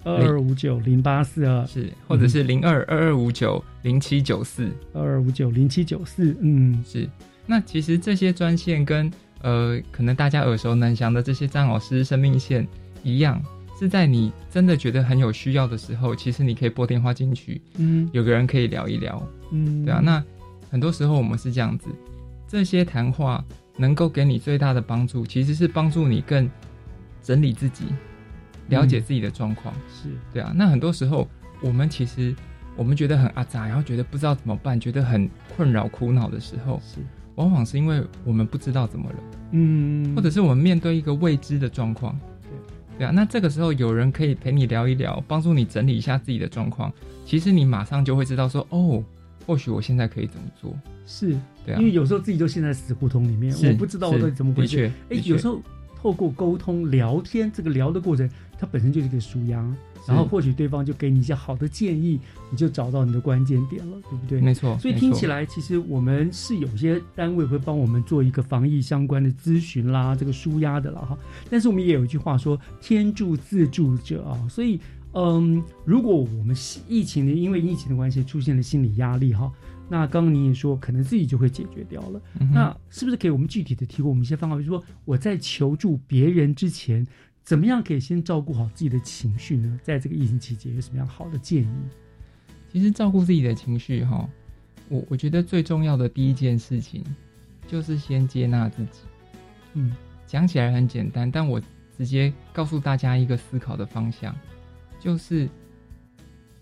[0.03, 7.07] 二二五九零八四二是，或者是零二二二五九零七九四二二五九零七九四，嗯，是。
[7.45, 9.11] 那其实这些专线跟
[9.43, 12.67] 呃，可能大家耳熟能详的这些张老师生命线
[13.03, 13.39] 一样，
[13.81, 19.99] 是在你真的觉得很有需要的时候，其实你可以拨电话进去，嗯，有个人可以聊一聊，嗯，对啊。
[19.99, 20.23] 那
[20.69, 21.89] 很多时候我们是这样子，
[22.47, 23.43] 这些谈话
[23.77, 26.47] 能够给你最大的帮助，其实是帮助你更
[27.23, 27.85] 整理自己。
[28.69, 31.27] 了解自己的状况是对啊，那很多时候
[31.61, 32.33] 我们其实
[32.77, 36.99] 我们觉得很阿杂，然后觉得不知道怎么办，觉得很困扰、苦恼的时候，是
[37.35, 39.15] 往往是因为我们不知道怎么了，
[39.51, 42.17] 嗯，或者是我们面对一个未知的状况，
[43.01, 46.91] 对对啊，那这个时候有人可以陪你聊一聊，帮助你整理一下自己的状况，
[47.25, 49.03] 其实你马上就会知道说，哦，
[49.45, 50.73] 或许我现在可以怎么做，
[51.05, 51.35] 是
[51.65, 55.61] 对啊，因为有时候自己就陷在死胡同里面，我不知道我到底怎么回事，哎，有时候
[55.95, 58.29] 透过沟通聊天，这个聊的过程。
[58.59, 59.59] 它本身就是一个舒压，
[60.07, 64.41] 然后或许对方就给你一些好的建议，你就找到你的关键点了，对不对？
[64.41, 64.77] 没错。
[64.79, 71.17] 所以听起来，其实我们是有些单位会帮我们做一个防疫相关的咨询啦，这个舒压的了哈。
[71.49, 74.79] 但是我们也有一句话说“天助自助者”啊，所以
[75.13, 76.55] 嗯，如果我们
[76.87, 79.51] 疫情的因为疫情的关系出现了心理压力哈，
[79.87, 82.21] 那刚刚你也说可能自己就会解决掉了。
[82.53, 84.55] 那是不是可以我们具体的提供我们一些方法？
[84.57, 87.05] 比如说我在求助别人之前。
[87.43, 89.79] 怎么样可以先照顾好自己的情绪呢？
[89.83, 91.67] 在这个疫情期间，有什么样好的建议？
[92.71, 94.29] 其实照顾自己的情绪，哈，
[94.87, 97.03] 我我觉得最重要的第一件事情
[97.67, 98.99] 就是先接纳自己。
[99.73, 99.93] 嗯，
[100.25, 101.61] 讲起来很简单，但我
[101.97, 104.33] 直接告诉大家一个思考的方向，
[104.99, 105.49] 就是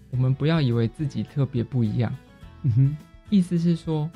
[0.09, 2.11] 我们不要以为自己特别不一样。
[2.63, 2.97] 嗯哼，
[3.29, 4.09] 意思是说，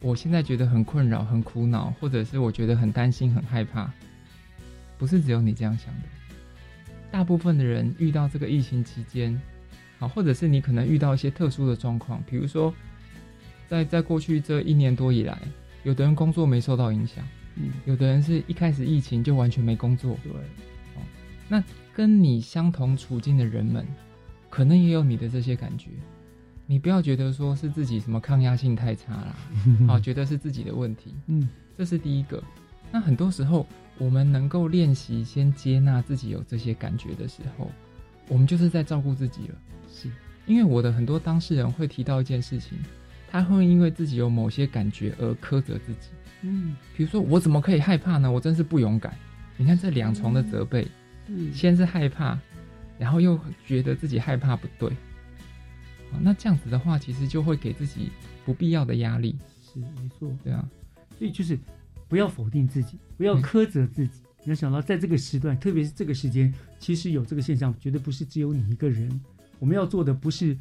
[0.00, 3.90] 我现在觉得很困扰、很苦恼，或者是我觉得很担心、很害怕。
[5.00, 6.02] 不是只有你这样想的，
[7.10, 9.40] 大部分的人遇到这个疫情期间，
[9.98, 12.72] 好，或者是你可能遇到一些特殊的状况，比如说
[13.66, 15.40] 在在过去这一年多以来，
[15.84, 17.24] 有的人工作没受到影响，
[17.56, 21.00] 嗯，有的人是一开始疫情就完全没工作，对，哦，
[21.48, 23.86] 那跟你相同处境的人们，
[24.50, 25.88] 可能也有你的这些感觉。
[26.66, 29.36] 你不要觉得说是自己什么抗压性太差啦，
[29.88, 31.48] 好、 觉得是自己的问题，嗯，
[31.78, 32.40] 这是第一个。
[32.92, 33.66] 那很多时候，
[34.00, 37.70] 我们能够练习先接纳自己有这些感觉的时候，
[38.28, 39.54] 我们就是在照顾自己了。
[39.92, 40.10] 是
[40.46, 42.78] 因为我的很多当事人会提到一件事情，
[43.30, 46.08] 他会因为自己有某些感觉而苛责自己。
[46.40, 48.32] 嗯，比如说，我怎么可以害怕呢？
[48.32, 49.14] 我真是不勇敢。
[49.58, 50.88] 你看这两重的责备，
[51.26, 52.38] 嗯先是害怕，
[52.98, 54.88] 然后又觉得自己害怕不对。
[56.10, 58.10] 啊那这样子的话，其实就会给自己
[58.46, 59.36] 不必要的压力。
[59.62, 60.66] 是没错，对啊，
[61.18, 61.58] 所以就是
[62.10, 64.20] 不要否定自己，不要苛责自己。
[64.42, 69.20] 你要想到，在这个时段，特别是这个时间，其实有这个现象，绝对不是只有你一个人。
[69.58, 70.56] 我们要做的不是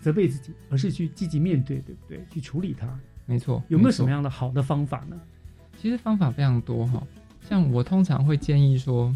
[0.00, 2.24] 责备自己，而是去积极面对，对不对？
[2.30, 2.98] 去处理它。
[3.26, 5.18] 没错，有没有什么样的好的方法呢？
[5.80, 7.02] 其实方法非常多哈，
[7.48, 9.14] 像我通常会建议说，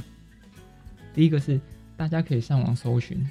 [1.12, 1.60] 第一个是
[1.96, 3.22] 大家可以上网搜寻，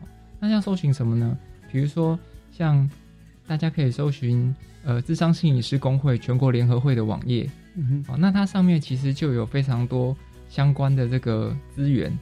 [0.00, 0.08] 好
[0.38, 1.38] 那要搜寻什么呢？
[1.70, 2.18] 比如说
[2.52, 2.88] 像
[3.46, 7.48] 大家可以搜寻呃智商心理师工会全国联合会的网页，
[8.06, 10.16] 好，那它上面其实就有非常多
[10.48, 12.16] 相关的这个资源，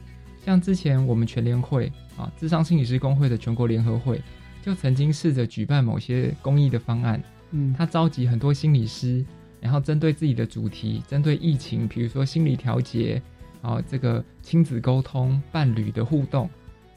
[0.45, 4.21] 像之前我们全联会啊，智商心理师工会的全国联合会，
[4.61, 7.21] 就曾经试着举办某些公益的方案，
[7.51, 7.73] 嗯。
[7.73, 9.23] 他召集很多心理师，
[9.61, 13.21] 然后针对自己的主题，针对疫情，比如说心理调节，
[13.61, 16.49] 然啊，这个亲子沟通、伴侣的互动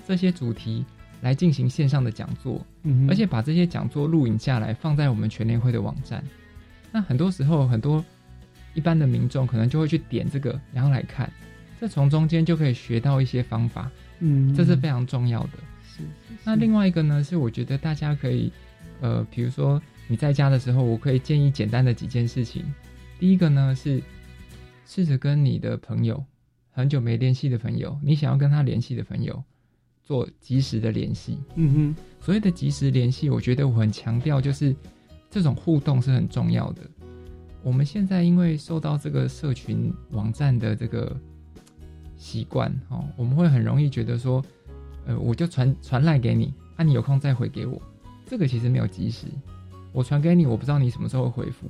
[0.05, 0.85] 这些主题
[1.27, 6.23] 来进行线上的讲座，嗯而且把这些讲座录影下来，放在我们全联会的网站。
[6.93, 8.03] 那很多时候，很多
[8.75, 11.29] 一般的民众可能就会去点这个，然后来看，
[11.81, 15.59] 这从中间就可以学到一些方法，嗯这是非常重要的。
[15.83, 16.03] 是
[16.45, 18.53] 那另外一个呢，是我觉得大家可以，
[19.01, 22.65] 呃，比如说你在家的时候，我可以建议简单的几件事情。
[23.19, 24.01] 第一个呢是
[24.87, 26.25] 试着跟你的朋友，
[26.71, 29.43] 很久没联系的朋友，你想要跟他联系的朋友，
[30.07, 31.37] 做及时的联系。
[31.57, 34.75] 嗯哼，所谓的及时联系，我觉得我很强调，就是
[35.29, 36.83] 这种互动是很重要的。
[37.65, 41.15] 我们现在因为受到这个社群网站的这个
[42.17, 44.43] 习惯哦，我们会很容易觉得说，
[45.05, 47.83] 呃，我就传传赖给你，啊，你有空再回给我。
[48.25, 49.27] 这个其实没有及时，
[49.93, 51.67] 我传给你，我不知道你什么时候会回复。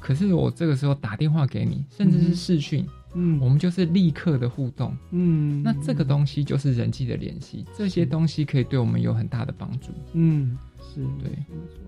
[0.00, 9.88] 可是我这个时候打电话给你，甚至是视讯，嗯我们就是立刻的互动，嗯那这个东西就是人际的联系，这些东西可以对我们有很大的帮助。
[10.12, 11.78] 嗯，是对，没错，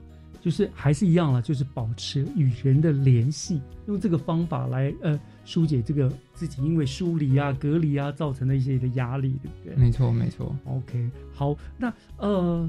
[0.41, 9.77] 就是还是一样了，就是保持与人的联系，用这个方法来呃疏解这个自己因为疏离啊、隔离啊造成的一些的压力，对不对？
[9.77, 10.57] 没错，没错。
[10.65, 12.69] OK，好，那呃，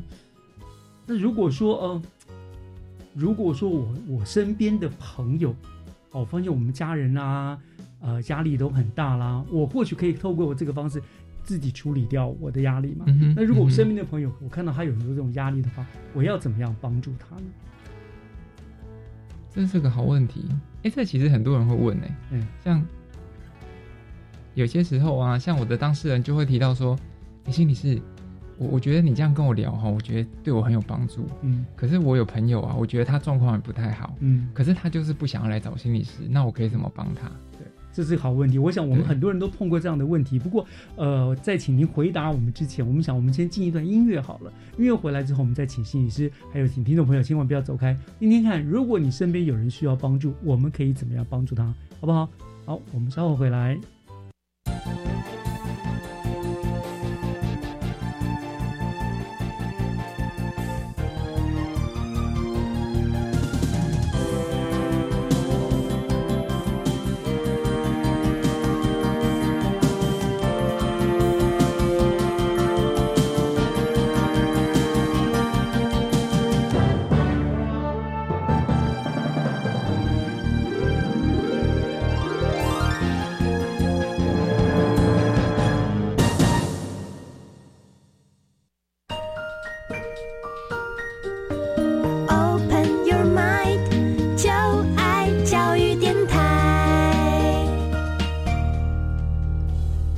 [1.07, 2.01] 那如果说呃，
[3.15, 5.55] 如果说我我身边的朋友，
[6.11, 7.59] 哦，发现我们家人啊，
[8.03, 11.01] 呃，压力都很大啦，我或许可以透过我这个方式
[11.41, 13.05] 自己处理掉我的压力嘛。
[13.07, 17.43] 嗯那如果我身边的朋友，我看到他有很多这种压力的话，我要怎么样帮助他呢？
[19.49, 20.45] 这是个好问题。
[20.83, 22.85] 哎，这其实很多人会问哎、嗯，像
[24.53, 26.97] 有些时候啊，像我的当事人就会提到说，
[27.45, 28.01] 你心理是，
[28.57, 31.25] 我我觉得你这样跟我聊哈，我觉得对我很有帮助。
[31.41, 37.31] 嗯可是我有朋友啊，我觉得他状况也不太好，嗯，可是他就是不想要来找心理师，那我可以怎么帮他？
[37.57, 38.57] 对，这是个好问题。
[38.57, 40.39] 我想我们很多人都碰过这样的问题。
[40.39, 40.65] 不过，
[40.95, 44.51] 呃，在请您回答我们之前，我们想我们先进一段音乐好了。
[44.77, 51.63] 音乐回来之后，我们再请心理师，还有请听众朋友千万不要走开，听听看，如果你身边有人需要帮助，我们可以怎么样帮助他，
[52.01, 52.27] 好不好？
[52.65, 53.77] 好，我们稍后回来。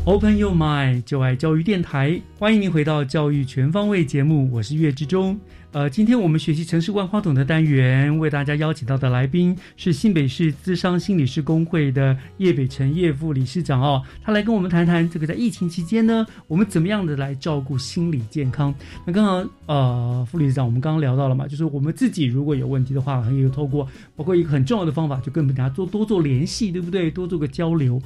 [0.06, 5.36] Open Your Mind，就爱教育电台，欢迎您回到教育全方位节目，我是岳志忠。
[5.72, 18.74] 呃，今天我们学习城市万花筒的单元，为大家邀请到的来宾是新北市资商心理师工会的叶北辰叶副理事长哦，他来跟我们谈谈这个在疫情期间呢，我们怎么样的来照顾心理健康。
[19.08, 27.10] 那刚刚呃，副理事长，我们刚刚聊到了嘛，就是我们自己如果有问题的话，可以透过包括一个很重要的方法，就跟大家做多做联系，对不对？
[27.10, 27.99] 多做个交流。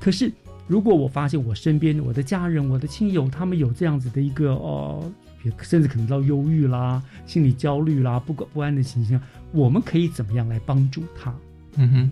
[0.00, 0.32] 可是。
[0.68, 5.12] 如果我发现我身边我的家人、我的亲友，他们有这样子的一个呃，
[5.60, 11.34] 甚至可能到忧郁啦、心理焦虑啦、不不安的情形，我们可以怎么样来帮助他？
[11.76, 12.10] 嗯哼，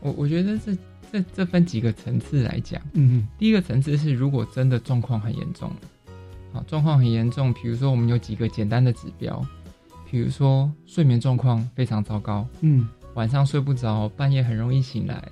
[0.00, 0.76] 我我觉得这
[1.12, 2.80] 这这分几个层次来讲。
[2.94, 5.70] 嗯哼，第一个层次是如果真的状况很严重，
[6.52, 9.44] 好，状况很严重，比如说我们有几个简单的指标，
[10.10, 15.22] 比如说睡眠状况非常糟糕，嗯，晚上睡不着，半夜很容易醒来，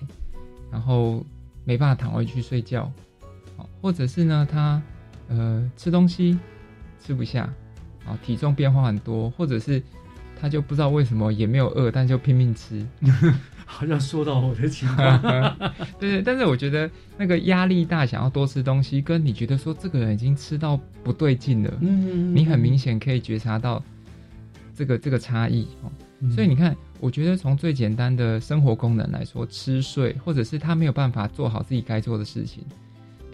[0.71, 1.25] 然后。
[1.69, 2.91] 没办法躺回去睡觉，
[3.55, 4.81] 好，或者是呢，他
[5.29, 6.39] 呃吃东西
[6.99, 7.43] 吃不下，
[8.07, 9.83] 啊，体重变化很多，或者是
[10.41, 12.83] 他就不知道为什么也没有饿，但就拼命吃，
[13.67, 15.21] 好像说到我的情况，
[16.01, 23.85] 对 对，但是我觉得那个压力大，想要多吃东西，跟你觉得说这个人已经吃到不对劲了，嗯，你很明显可以觉察到
[24.75, 25.93] 这个这个差异哦，
[26.35, 26.75] 所以你看。
[27.01, 32.65] 我觉得从最简单的生活功能来说，吃睡，或者是他没有办法做好自己该做的事情，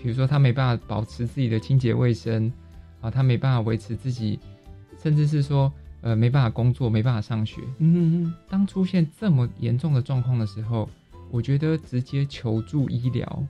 [0.00, 2.52] 比如说他没办法保持自己的清洁卫生，
[3.00, 4.38] 啊，他没办法维持自己，
[5.02, 7.62] 甚至是说，呃，没办法工作，没办法上学。
[7.78, 8.34] 嗯嗯嗯。
[8.48, 10.88] 当出现这么严重的状况的时候，
[11.30, 13.42] 我觉得直接求助医疗，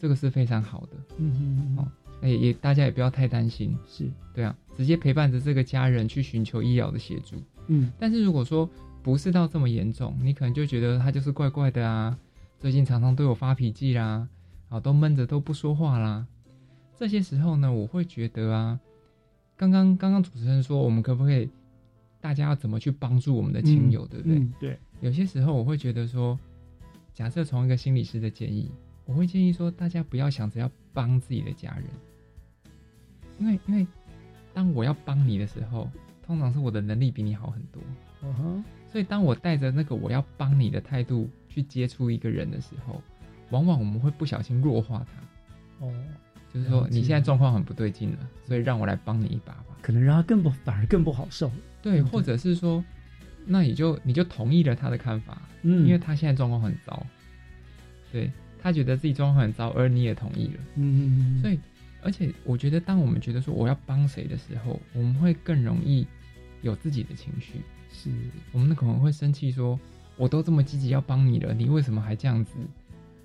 [0.00, 0.96] 这个是非常好的。
[1.18, 1.78] 嗯嗯。
[1.78, 1.88] 哦，
[2.26, 3.76] 也也大家也不要太担心。
[3.88, 7.36] 是对啊，直接陪伴着这个家人去寻求医疗的协助。
[7.68, 7.92] 嗯。
[8.00, 8.68] 但是如果说，
[9.04, 12.18] 不是到这么严重，你可能就觉得他就是怪怪的啊，
[12.58, 14.26] 最近常常对我发脾气啦，
[14.70, 16.26] 啊，都闷着都不说话啦。
[16.96, 18.80] 这些时候呢，我会觉得啊，
[19.58, 21.50] 刚刚刚刚主持人说，我们可不可以
[22.18, 24.48] 大家要怎么去帮助我们的亲友，对不对？
[24.58, 24.78] 对。
[25.02, 26.38] 有些时候我会觉得说，
[27.12, 28.70] 假设从一个心理师的建议，
[29.04, 31.84] 我会建议说，大家不要想着要帮自己的家人，
[33.38, 33.86] 因为因为
[34.54, 35.90] 当我要帮你的时候，
[36.24, 37.82] 通常是我的能力比你好很多。
[38.22, 38.64] 嗯哼。
[38.94, 43.02] 所以，当我带着那个我要帮你的态度去接触一个人的时候，
[43.50, 45.84] 往往我们会不小心弱化他。
[45.84, 45.92] 哦，
[46.52, 49.76] 就是说你现在状况很不对劲了，所以让我来帮你一把吧。
[49.82, 51.50] 可能让他更不反而更不好受。
[51.82, 52.84] 对，或者是说，
[53.44, 57.04] 那你就你就同意了他的看法，嗯，因为他现在状况很糟，
[58.12, 58.30] 对
[58.62, 61.42] 他觉得自己状况很糟，而你也同意了，嗯嗯嗯。
[61.42, 61.58] 所以，
[62.00, 66.06] 而且我觉得，当我们觉得说我要帮谁的时候，我们会更容易
[66.62, 67.54] 有自己的情绪。
[67.94, 68.10] 是
[68.50, 69.78] 我们可能会生气，说
[70.16, 72.52] 我都这么积极要帮你了，你为什么还这样子？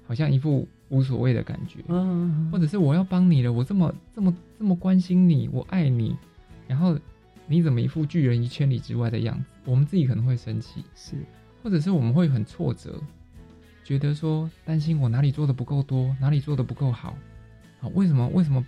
[0.08, 1.80] 好像一副无所谓的感觉。
[1.88, 6.16] 嗯，或者是我要帮你了，我这么这么这么关心你，我爱你，
[6.68, 6.98] 然后
[7.46, 9.46] 你怎么一副拒人于千里之外的样子？
[9.66, 11.16] 我们自己可能会生气，是，
[11.62, 13.00] 或者是我们会很挫折，
[13.84, 17.16] 觉得说担心我哪里做的不够多，哪里做的不够好。
[17.80, 18.66] 好，为什么为什么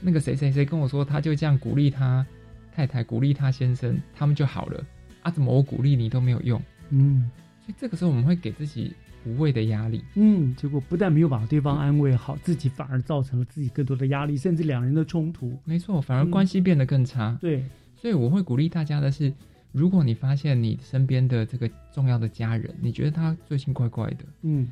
[0.00, 2.24] 那个谁谁谁跟我说，他就这样鼓励他
[2.72, 4.86] 太太，鼓励他先生，他们就好了。
[5.22, 6.60] 啊，怎么我鼓励你都没有用？
[6.90, 7.30] 嗯，
[7.64, 8.92] 所以这个时候我们会给自己
[9.26, 10.02] 无谓的压力。
[10.14, 15.56] 嗯，结果不但没有把对方安慰好，自己反而造成了自己更多的压力，甚至两人的冲突。
[15.64, 17.36] 没错，反而关系变得更差。
[17.40, 17.64] 对，
[17.96, 19.32] 所以我会鼓励大家的是，
[19.72, 24.66] 如果你发现你身边的这个重要的家人，你觉得他最近怪怪的，嗯，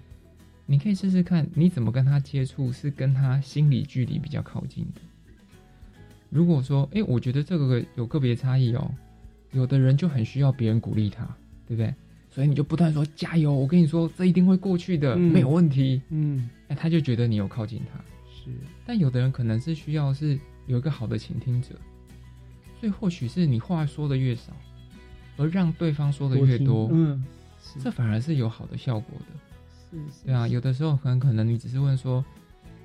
[0.67, 5.01] 你可以试试看，你怎么跟他接触是跟他心理距离比较靠近的。
[6.31, 8.91] 如果说，哎，我觉得这个有个别差异哦。
[9.53, 11.25] 有的人就很需要别人鼓励他，
[11.67, 11.95] 对不对？
[12.31, 16.01] 所以你就不断说加油，我跟你说这一定会过去的，没有问题。
[16.11, 17.99] 嗯，哎，他就觉得你有靠近他。
[18.31, 18.51] 是，
[18.85, 21.71] 但有的人可能是需要是有一个好的倾听者，
[22.79, 24.53] 所以或许是你话说的越少，
[25.37, 27.25] 而让对方说的越多，嗯，
[27.83, 29.27] 这反而是有好的效果的。
[29.91, 32.25] 是，对啊，有的时候很可能你只是问说，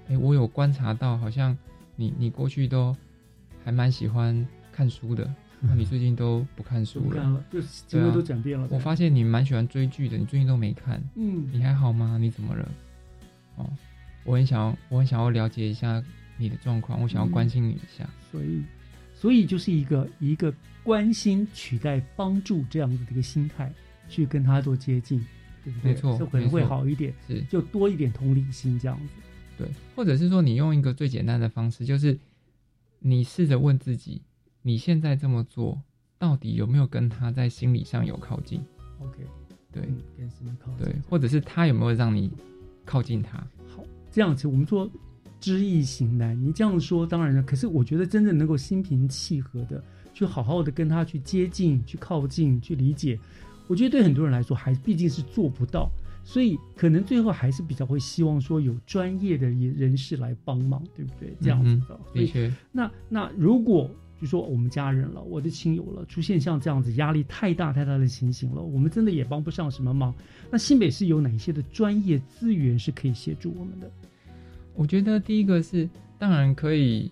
[0.08, 1.56] 哎，我有观察到，好像
[1.96, 2.96] 你你过去都
[3.64, 5.32] 还蛮喜欢看书的。
[5.66, 8.68] 那你最近都不看书了，看了就节目都转变了。
[8.70, 12.18] 我发现你蛮喜欢追剧的，你最近都没看，嗯，你还好吗？
[12.20, 12.70] 你怎么了？
[13.56, 13.70] 哦，
[14.26, 16.04] 我很想要，我很想要了解一下
[16.38, 18.06] 你的状况，我想要关心你一下。
[18.30, 18.64] 所以，
[19.16, 20.54] 所以就是一个一个
[20.84, 23.72] 关心取代帮助这样子的一个心态，
[24.10, 25.26] 去跟他做接近，
[25.64, 25.92] 对不对？
[25.94, 29.14] 没错，这可能会好一点，是就多一点同理心这样子。
[29.58, 32.20] 对，或者是说你用一个最简单的方式，就是
[33.00, 34.22] 你试着问自己。
[34.66, 35.80] 你现在这么做，
[36.18, 38.62] 到底有没有跟他在心理上有靠近
[39.00, 39.20] ？OK，
[39.72, 39.84] 对，
[40.18, 40.86] 跟什么靠近？
[40.86, 42.32] 对，或者是他有没有让你
[42.86, 43.38] 靠近他？
[43.68, 44.90] 好，这样子我们说，
[45.40, 46.42] 知易行难。
[46.42, 49.84] 你这样说当然了，可是我觉得真正能够心平气和的
[50.14, 53.20] 去好好的跟他去接近、去靠近、去理解，
[53.68, 55.92] 我觉得对很多人来说还毕竟是做不到。
[56.26, 61.36] 所以可能最后还是比较会希望说有专业的人士来帮忙，对不对？
[61.42, 62.00] 这样子的。
[62.14, 62.50] 的确。
[62.72, 63.92] 那那如果
[64.24, 70.16] 就说我们家人了，我的亲友了，出现像这样子压力太大太大的情形了，我们真的也帮不上什么忙。
[70.50, 73.92] 那新北市有哪些的专业资源是可以协助我们的？
[74.76, 77.12] 我觉得第一个是当然可以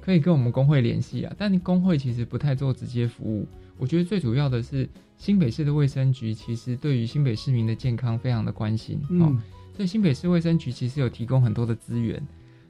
[0.00, 3.46] 可以跟我们工会联系啊，但你工会其实不太做直接服务。
[3.78, 4.86] 我觉得最主要的是。
[5.18, 9.30] 新北市的卫生局其实对于新北市民的健康非常的关心，哦，
[9.72, 12.20] 所以新北市卫生局其实有提供很多的资源，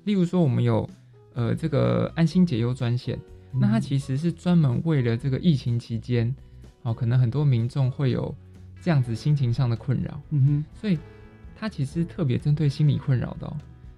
[0.04, 0.86] 例如说我们有
[1.32, 3.18] 呃这个安心解忧专线，
[3.60, 6.34] 那它其实是专门为了这个疫情期间，
[6.82, 8.34] 哦，可能很多民众会有
[8.80, 10.98] 这样子心情上的困扰，嗯哼，所以
[11.54, 13.52] 它其实特别针对心理困扰的。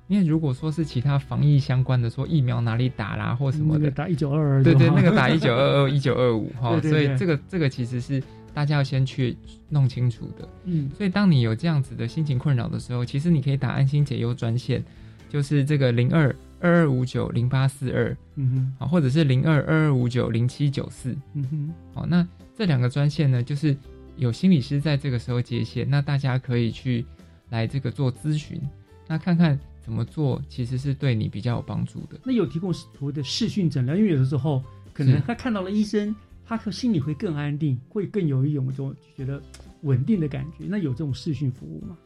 [0.08, 8.22] 因为如果说是其他防疫相关的，说疫苗哪里打啦或什么的，打一九二二，对对，那个打一九二二、 一九二五哈，所以这个这个其实是。
[8.52, 9.36] 大家要先去
[9.68, 14.80] 弄清楚的，嗯，所以当你有这样子的心情困扰的时候，其实你可以打安心解忧专线，
[15.28, 16.32] 就是这个零二
[16.64, 23.76] 二二五九零八四二，嗯哼，好，或者是零二二二五九零七九四，嗯哼，好，那这两个专线呢，就是
[24.16, 27.04] 有心理师在这个时候接线，那大家可以去
[27.50, 28.58] 来这个做咨询，
[29.06, 32.18] 那看看怎么做，其实是对你比较有帮助的。
[32.24, 34.62] 那有提供所谓的视讯诊疗，因为有的时候
[34.94, 36.16] 可能他看到了医生。
[36.46, 39.42] 他可心里会更安定，会更有一种这种觉得
[39.80, 40.66] 稳定的感觉。
[40.68, 41.96] 那有这种视讯服务吗？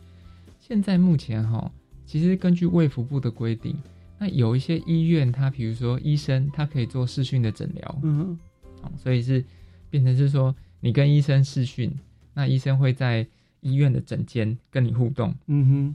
[0.60, 1.68] 现在目前哈，
[2.06, 3.76] 其实根据卫福部的规定，
[4.18, 8.00] 那有一些医院，他比如说医生，他可以做视讯的诊疗。
[8.02, 8.38] 嗯，
[8.82, 9.44] 哦，所以是
[9.90, 11.92] 变成是说，你跟医生视讯，
[12.34, 13.26] 那医生会在
[13.60, 15.34] 医院的诊间跟你互动。
[15.46, 15.94] 嗯哼，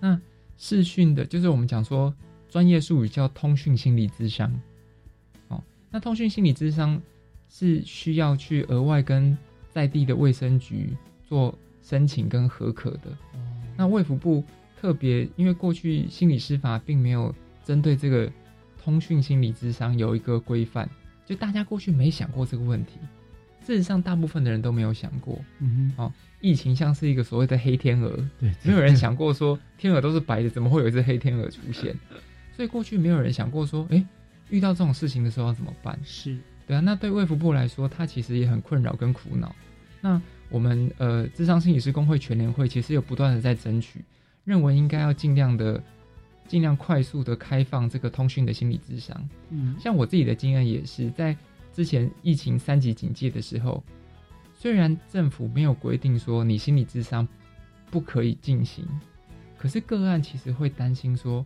[0.00, 0.20] 那
[0.56, 2.14] 视讯的，就是我们讲说
[2.48, 4.52] 专业术语叫通讯心理咨商。
[5.48, 7.00] 哦，那通讯心理咨商。
[7.48, 9.34] 是需要去额外跟
[9.70, 10.94] 在地的卫生局
[11.28, 13.16] 做申请跟核可的。
[13.76, 14.42] 那卫福部
[14.78, 17.32] 特别，因为过去心理师法并没有
[17.66, 18.30] 针对这个
[18.80, 20.88] 通讯心理智商有一个规范，
[21.26, 23.00] 就大家过去没想过这个问题。
[23.60, 25.44] 事实上，大部分的人都没有想过。
[25.58, 31.92] 嗯哼，哦，疫情像是一个所谓的黑天鹅，对，没有人想过说 天鹅都是白的，怎么会有一只黑天鹅出现？
[32.54, 34.06] 所以过去没有人想过说，哎，
[34.50, 35.98] 遇到这种事情的时候要怎么办？
[36.04, 36.38] 是。
[36.64, 39.52] 对啊，那对卫福部来说，他其实也很困扰跟苦恼。
[40.00, 44.04] 那我们呃，智商心理师工会全联会其实有不断的在争取，
[44.44, 45.82] 认为应该要尽量的、
[46.46, 49.28] 尽量快速的开放这个通讯的心理智商。
[49.50, 51.36] 嗯，像我自己的经验也是，在
[51.72, 53.82] 之前疫情三级警戒的时候，
[54.54, 57.26] 虽然政府没有规定说你心理智商
[57.90, 58.86] 不可以进行，
[59.58, 61.44] 可是个案其实会担心说，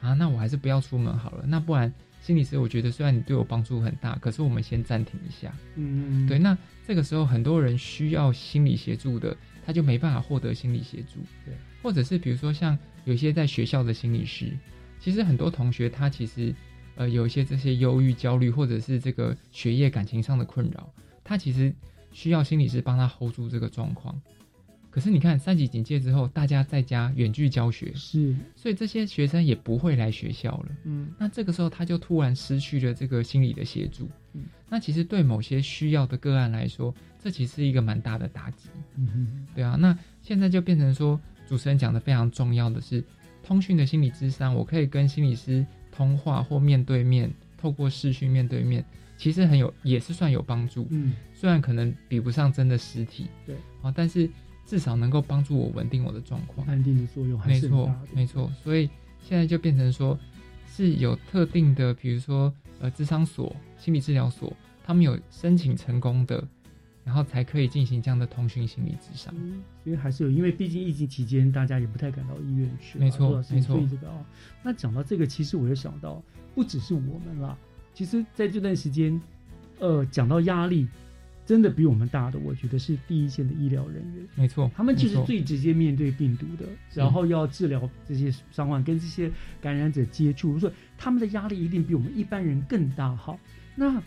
[0.00, 1.92] 啊，那我还是不要出门好了，那不然。
[2.20, 5.54] 心理师，我觉得虽然你对我帮助很大，可是我们先暂停一下。
[5.74, 6.38] 嗯，对。
[6.38, 9.36] 那这个时候，很多人需要心理协助的，
[9.66, 11.20] 他就没办法获得心理协助。
[11.44, 11.54] 对。
[11.82, 14.52] 或者是比如说像有些在学校的心理师，
[14.98, 16.54] 其实很多同学他其实
[16.96, 20.88] 呃有一些这些忧郁、焦虑，或者是这个学业、感情上的困扰，
[21.22, 21.72] 他其实
[22.12, 24.20] 需要心理师帮他 hold 住这个状况。
[24.90, 30.66] 可是你看，三级警戒之后，大家在家远距教学，是，所以这些学生也不会来学校了。
[30.84, 34.08] 嗯，那这个时候他就突然失去了这个心理的协助。
[34.34, 38.68] 嗯，那其实对某些需要的个案来说，这其实是一个蛮大的打击。
[38.94, 43.04] 嗯哼，对啊，那现在就变成说，主持人讲的非常重要的是，
[43.42, 48.84] 通讯的心理智商，我可以跟心理师通话或面对面，透过视讯面对面，
[49.16, 50.86] 其实很有，也是算有帮助。
[50.90, 53.26] 嗯，虽然可能比不上真的实体。
[53.46, 54.28] 对，啊，但是。
[54.66, 58.50] 至少能够帮助我稳定我的状况，安定的作用还是没错，没错。
[58.62, 58.88] 所以
[59.20, 60.18] 现在就变成说，
[60.66, 64.50] 是有特定的，比如说呃，智商所、心理治疗所，
[64.82, 66.42] 他们有申请成功的，
[67.04, 69.34] 然后才可以进行这样的通讯心理智商。
[69.84, 73.78] 因为还是有，因为毕竟疫情期间，大家也不太敢到医院去，没错，没错。
[73.90, 74.24] 这个哦，
[74.62, 76.22] 那讲到这个，其实我又想到，
[76.54, 77.56] 不只是我们啦，
[77.92, 79.20] 其实在这段时间，
[79.78, 80.88] 呃，讲到压力。
[81.46, 84.26] 真的比我们大的，我觉得是第一线的医疗人员。
[84.34, 89.30] 没错，他们就是最直接面对病毒的，然后要治疗这些伤患，跟这些
[89.60, 93.14] 感染者接触，所以他们的压力一定比我们一般人更大。
[93.14, 93.38] 好，
[93.76, 94.02] 那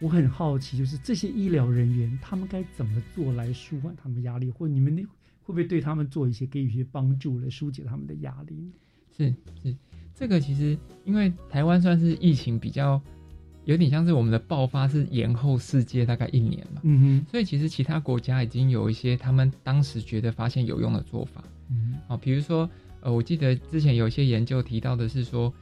[0.00, 5.06] 我很好奇，就是这些医疗人员他们该怎么做来舒缓他们压力，或你们会
[5.46, 8.70] 不会对他们做一些给予一些帮助来疏解他们的压力？
[9.16, 9.76] 是是，
[10.14, 13.00] 这个其实因为台湾算是疫情比较。
[13.64, 22.70] 有点像是我们的爆发是延后世界大概一年嘛，嗯哼，所以其实其他国家已经有一些他们当时觉得发现有用的做法，嗯，好，比如说
[23.00, 25.52] 呃，我记得之前有一些研究提到的是说，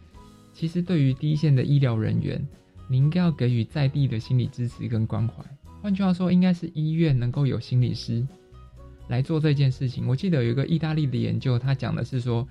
[0.53, 2.47] 其实对于第一线的医疗人员，
[2.89, 5.45] 你应该要给予在地的心理支持跟关怀。
[5.83, 8.27] 换句话说，应该是医院能够有心理师
[9.09, 10.07] 来做这件事情。
[10.07, 12.49] 我记得有一个意大利的研究，他讲的是说，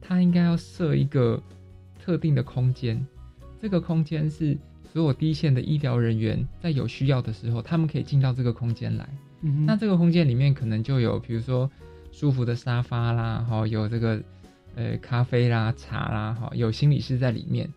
[0.00, 1.42] 他应该要设一个
[2.02, 3.06] 特定的空间，
[3.60, 4.56] 这个空间是
[4.92, 9.08] 所有第一线的医疗人员在有需要的时候，他们可以进到这个空间来。
[9.42, 11.70] 嗯那这个空间里面可能就有，比如说
[12.12, 14.22] 舒服的沙发啦，哈，有这个
[14.74, 17.70] 呃咖啡啦、茶啦，哈，有心理师在里面。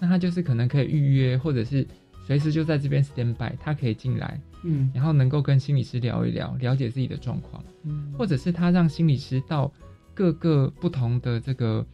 [0.00, 1.86] 那他就是可能可以预约，或者是
[2.26, 4.90] 随时就在这边 stand by，他可以进来，嗯。
[4.94, 8.12] 然后能够跟心理师聊一聊，了解自己的状况，嗯。
[8.16, 9.70] 或者是他让心理师到
[10.14, 11.86] 各个不同的这个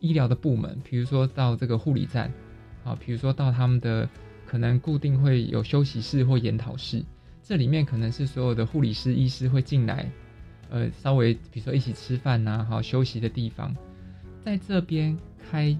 [0.00, 2.32] 医疗的部门，比如说到这个护理站，
[2.84, 4.08] 好，比如说到他们的
[4.46, 7.02] 可能固定会有休息室或研讨室，
[7.42, 10.10] 这里面可能是所有的护理师、医师会进来，
[10.68, 13.74] 呃，稍微比如说一起吃饭呐、好休息的地方，
[14.44, 15.16] 在这边
[15.50, 15.76] 开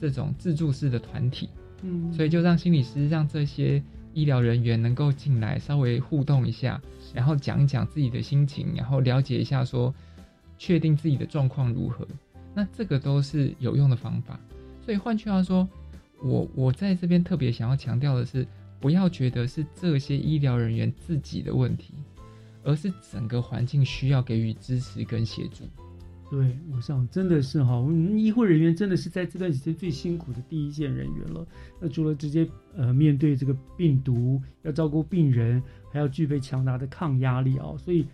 [0.00, 1.48] 这种自助式的团体，
[1.82, 3.82] 嗯所以就让心理师让这些
[4.14, 6.80] 医疗人员能够进来稍微互动一下，
[7.14, 9.94] 然后讲一讲自己的心情，然后了解一下说，
[10.56, 12.06] 确定自己的状况如何。
[12.54, 14.38] 那这个都是有用的方法。
[14.84, 15.68] 所以换句话说，
[16.22, 18.46] 我我在这边特别想要强调的是，
[18.80, 21.94] 不要觉得是这些医疗人员自己的问题，
[22.64, 25.64] 而是整个环境需要给予支持跟协助。
[26.30, 31.46] 对，我想真的是哈，我们医护人员真的是在这段时间最辛苦的第一线人员了。
[31.80, 38.06] 那除了直接呃面对这个病毒，要照顾病人，还要具备强大的抗压力啊，所以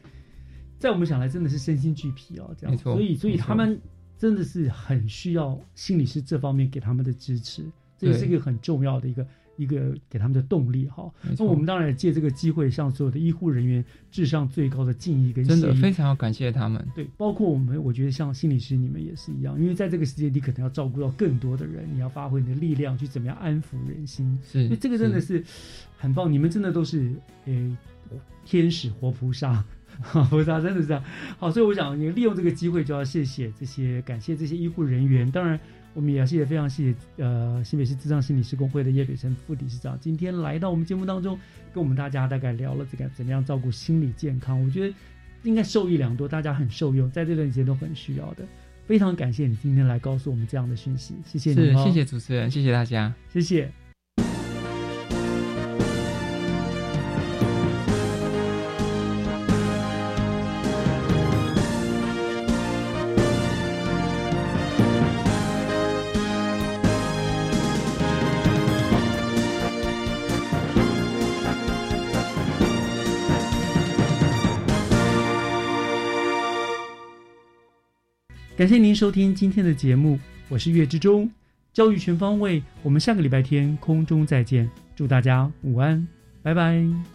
[0.79, 2.71] 在我们想来真的是身心俱疲啊，这样。
[2.71, 3.81] 没错所以所以他们
[4.17, 7.65] 真的是很需要心理师这方面给他们的支持，
[7.99, 9.27] 这也是一个很重要的一个
[9.57, 11.11] 一个给他们的动力哈。
[11.39, 16.87] 那我们当然也借这个机会向所有的医护人员致上最高的敬意跟真的非常要感谢他们。
[16.95, 24.39] 对，包括我们，我觉得像心理师你们也是一样，因为在这个世界，你可能要照顾到更多的人，你要发挥你的力量去怎么样安抚人心。
[24.43, 25.45] 是所以这个真的是
[25.97, 27.13] 很棒，你们真的都是
[27.47, 27.77] 诶、
[28.45, 29.65] 天使活菩萨。
[30.29, 31.01] 菩萨真的是这样，
[31.39, 35.31] 好，所以我想你利用这个机会，就要谢谢这些感谢这些医护人员。
[35.31, 35.57] 当然，
[35.95, 41.39] 我们也要谢谢非常谢谢呃新北市智障心理师工会的叶北辰副理事长，今天来到我们节目当中，
[41.73, 44.63] 跟我们大家大概聊了这个怎么样照顾心理健康。
[44.63, 44.95] 我觉得
[45.45, 48.45] 应该受益良多，大家很受用，在这段时间都很需要的。
[48.87, 53.15] 非常感谢你今天来告诉我们这样的讯息，谢谢你、哦，是谢谢主持人，谢谢大家。
[53.33, 53.84] 谢谢。
[78.65, 81.31] 感谢您收听今天的节目，我是岳志忠，
[81.75, 86.09] 教育全方位，我们下个礼拜天空中再见，祝大家午安，
[86.43, 87.14] 拜拜。